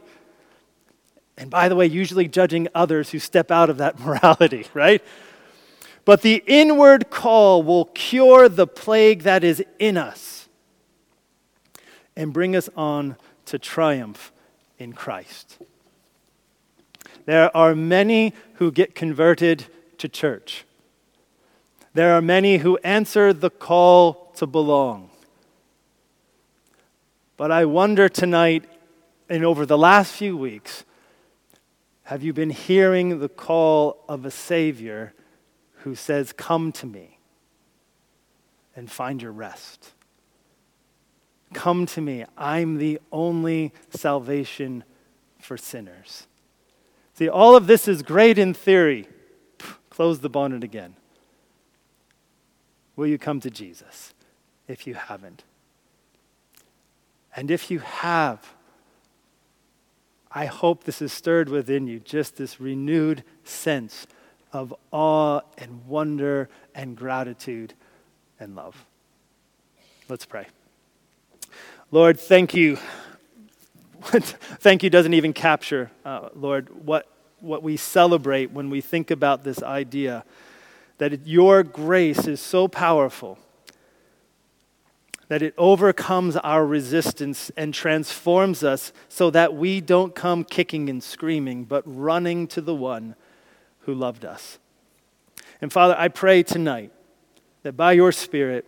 And 1.38 1.48
by 1.48 1.68
the 1.68 1.76
way, 1.76 1.86
usually 1.86 2.28
judging 2.28 2.68
others 2.74 3.10
who 3.10 3.20
step 3.20 3.52
out 3.52 3.70
of 3.70 3.78
that 3.78 3.98
morality, 4.04 4.66
right? 4.74 5.02
But 6.04 6.22
the 6.22 6.42
inward 6.46 7.08
call 7.08 7.62
will 7.62 7.84
cure 7.86 8.48
the 8.48 8.66
plague 8.66 9.22
that 9.22 9.44
is 9.44 9.62
in 9.78 9.96
us 9.96 10.29
and 12.16 12.32
bring 12.32 12.54
us 12.54 12.68
on 12.76 13.16
to 13.46 13.58
triumph 13.58 14.32
in 14.78 14.92
Christ. 14.92 15.58
There 17.26 17.54
are 17.56 17.74
many 17.74 18.34
who 18.54 18.72
get 18.72 18.94
converted 18.94 19.66
to 19.98 20.08
church. 20.08 20.64
There 21.94 22.14
are 22.14 22.22
many 22.22 22.58
who 22.58 22.78
answer 22.78 23.32
the 23.32 23.50
call 23.50 24.32
to 24.36 24.46
belong. 24.46 25.10
But 27.36 27.50
I 27.50 27.64
wonder 27.64 28.08
tonight 28.08 28.64
and 29.28 29.44
over 29.44 29.64
the 29.64 29.78
last 29.78 30.12
few 30.12 30.36
weeks 30.36 30.84
have 32.04 32.22
you 32.22 32.32
been 32.32 32.50
hearing 32.50 33.20
the 33.20 33.28
call 33.28 34.04
of 34.08 34.24
a 34.24 34.30
Savior 34.30 35.14
who 35.84 35.94
says, 35.94 36.32
Come 36.32 36.72
to 36.72 36.86
me 36.86 37.18
and 38.74 38.90
find 38.90 39.22
your 39.22 39.32
rest? 39.32 39.92
Come 41.52 41.86
to 41.86 42.00
me. 42.00 42.24
I'm 42.36 42.78
the 42.78 43.00
only 43.10 43.72
salvation 43.90 44.84
for 45.38 45.56
sinners. 45.56 46.26
See, 47.14 47.28
all 47.28 47.56
of 47.56 47.66
this 47.66 47.88
is 47.88 48.02
great 48.02 48.38
in 48.38 48.54
theory. 48.54 49.08
Close 49.90 50.20
the 50.20 50.30
bonnet 50.30 50.64
again. 50.64 50.94
Will 52.96 53.06
you 53.06 53.18
come 53.18 53.40
to 53.40 53.50
Jesus 53.50 54.14
if 54.68 54.86
you 54.86 54.94
haven't? 54.94 55.44
And 57.34 57.50
if 57.50 57.70
you 57.70 57.80
have, 57.80 58.54
I 60.32 60.46
hope 60.46 60.84
this 60.84 61.00
has 61.00 61.12
stirred 61.12 61.48
within 61.48 61.86
you 61.86 61.98
just 62.00 62.36
this 62.36 62.60
renewed 62.60 63.24
sense 63.44 64.06
of 64.52 64.74
awe 64.90 65.40
and 65.58 65.86
wonder 65.86 66.48
and 66.74 66.96
gratitude 66.96 67.74
and 68.38 68.54
love. 68.54 68.84
Let's 70.08 70.26
pray. 70.26 70.46
Lord, 71.92 72.20
thank 72.20 72.54
you. 72.54 72.78
thank 74.02 74.84
you 74.84 74.90
doesn't 74.90 75.14
even 75.14 75.32
capture, 75.32 75.90
uh, 76.04 76.28
Lord, 76.36 76.68
what, 76.86 77.08
what 77.40 77.64
we 77.64 77.76
celebrate 77.76 78.52
when 78.52 78.70
we 78.70 78.80
think 78.80 79.10
about 79.10 79.42
this 79.42 79.60
idea 79.60 80.24
that 80.98 81.26
your 81.26 81.64
grace 81.64 82.28
is 82.28 82.40
so 82.40 82.68
powerful 82.68 83.38
that 85.26 85.42
it 85.42 85.52
overcomes 85.58 86.36
our 86.36 86.64
resistance 86.64 87.50
and 87.56 87.74
transforms 87.74 88.62
us 88.62 88.92
so 89.08 89.28
that 89.30 89.54
we 89.54 89.80
don't 89.80 90.14
come 90.14 90.44
kicking 90.44 90.88
and 90.88 91.02
screaming, 91.02 91.64
but 91.64 91.82
running 91.86 92.46
to 92.46 92.60
the 92.60 92.74
one 92.74 93.16
who 93.80 93.94
loved 93.94 94.24
us. 94.24 94.58
And 95.60 95.72
Father, 95.72 95.96
I 95.98 96.06
pray 96.06 96.44
tonight 96.44 96.92
that 97.62 97.76
by 97.76 97.92
your 97.92 98.12
Spirit, 98.12 98.64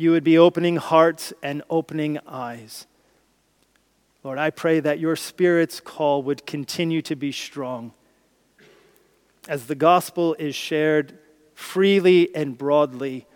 you 0.00 0.12
would 0.12 0.24
be 0.24 0.38
opening 0.38 0.76
hearts 0.76 1.32
and 1.42 1.62
opening 1.68 2.18
eyes. 2.26 2.86
Lord, 4.24 4.38
I 4.38 4.48
pray 4.48 4.80
that 4.80 4.98
your 4.98 5.14
Spirit's 5.14 5.78
call 5.78 6.22
would 6.22 6.46
continue 6.46 7.02
to 7.02 7.14
be 7.14 7.32
strong. 7.32 7.92
As 9.46 9.66
the 9.66 9.74
gospel 9.74 10.34
is 10.38 10.54
shared 10.54 11.18
freely 11.54 12.34
and 12.34 12.56
broadly, 12.56 13.26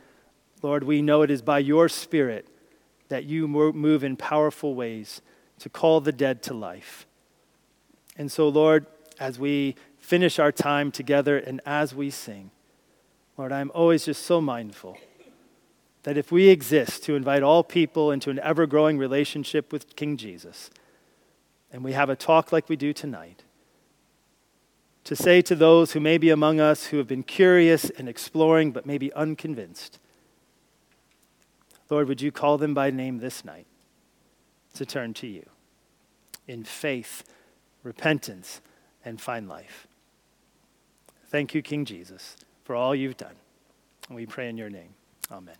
Lord, 0.62 0.84
we 0.84 1.02
know 1.02 1.20
it 1.20 1.30
is 1.30 1.42
by 1.42 1.58
your 1.58 1.90
Spirit 1.90 2.48
that 3.08 3.24
you 3.24 3.46
move 3.46 4.02
in 4.02 4.16
powerful 4.16 4.74
ways 4.74 5.20
to 5.58 5.68
call 5.68 6.00
the 6.00 6.12
dead 6.12 6.42
to 6.44 6.54
life. 6.54 7.06
And 8.16 8.32
so, 8.32 8.48
Lord, 8.48 8.86
as 9.20 9.38
we 9.38 9.76
finish 9.98 10.38
our 10.38 10.52
time 10.52 10.90
together 10.90 11.36
and 11.36 11.60
as 11.66 11.94
we 11.94 12.08
sing, 12.08 12.50
Lord, 13.36 13.52
I'm 13.52 13.70
always 13.74 14.06
just 14.06 14.24
so 14.24 14.40
mindful 14.40 14.96
that 16.04 16.18
if 16.18 16.30
we 16.30 16.48
exist 16.48 17.02
to 17.04 17.16
invite 17.16 17.42
all 17.42 17.64
people 17.64 18.12
into 18.12 18.30
an 18.30 18.38
ever 18.40 18.66
growing 18.66 18.98
relationship 18.98 19.72
with 19.72 19.96
King 19.96 20.16
Jesus, 20.16 20.70
and 21.72 21.82
we 21.82 21.92
have 21.92 22.10
a 22.10 22.16
talk 22.16 22.52
like 22.52 22.68
we 22.68 22.76
do 22.76 22.92
tonight, 22.92 23.42
to 25.02 25.16
say 25.16 25.42
to 25.42 25.54
those 25.54 25.92
who 25.92 26.00
may 26.00 26.16
be 26.16 26.30
among 26.30 26.60
us 26.60 26.86
who 26.86 26.98
have 26.98 27.08
been 27.08 27.22
curious 27.22 27.90
and 27.90 28.08
exploring 28.08 28.70
but 28.70 28.86
maybe 28.86 29.12
unconvinced, 29.14 29.98
Lord, 31.90 32.08
would 32.08 32.22
you 32.22 32.32
call 32.32 32.58
them 32.58 32.74
by 32.74 32.90
name 32.90 33.18
this 33.18 33.44
night 33.44 33.66
to 34.74 34.86
turn 34.86 35.14
to 35.14 35.26
you 35.26 35.46
in 36.46 36.64
faith, 36.64 37.24
repentance, 37.82 38.60
and 39.04 39.20
find 39.20 39.48
life? 39.48 39.86
Thank 41.28 41.54
you, 41.54 41.62
King 41.62 41.84
Jesus, 41.84 42.36
for 42.64 42.74
all 42.74 42.94
you've 42.94 43.16
done. 43.16 43.34
And 44.08 44.16
we 44.16 44.26
pray 44.26 44.48
in 44.48 44.56
your 44.56 44.70
name. 44.70 44.94
Amen. 45.30 45.56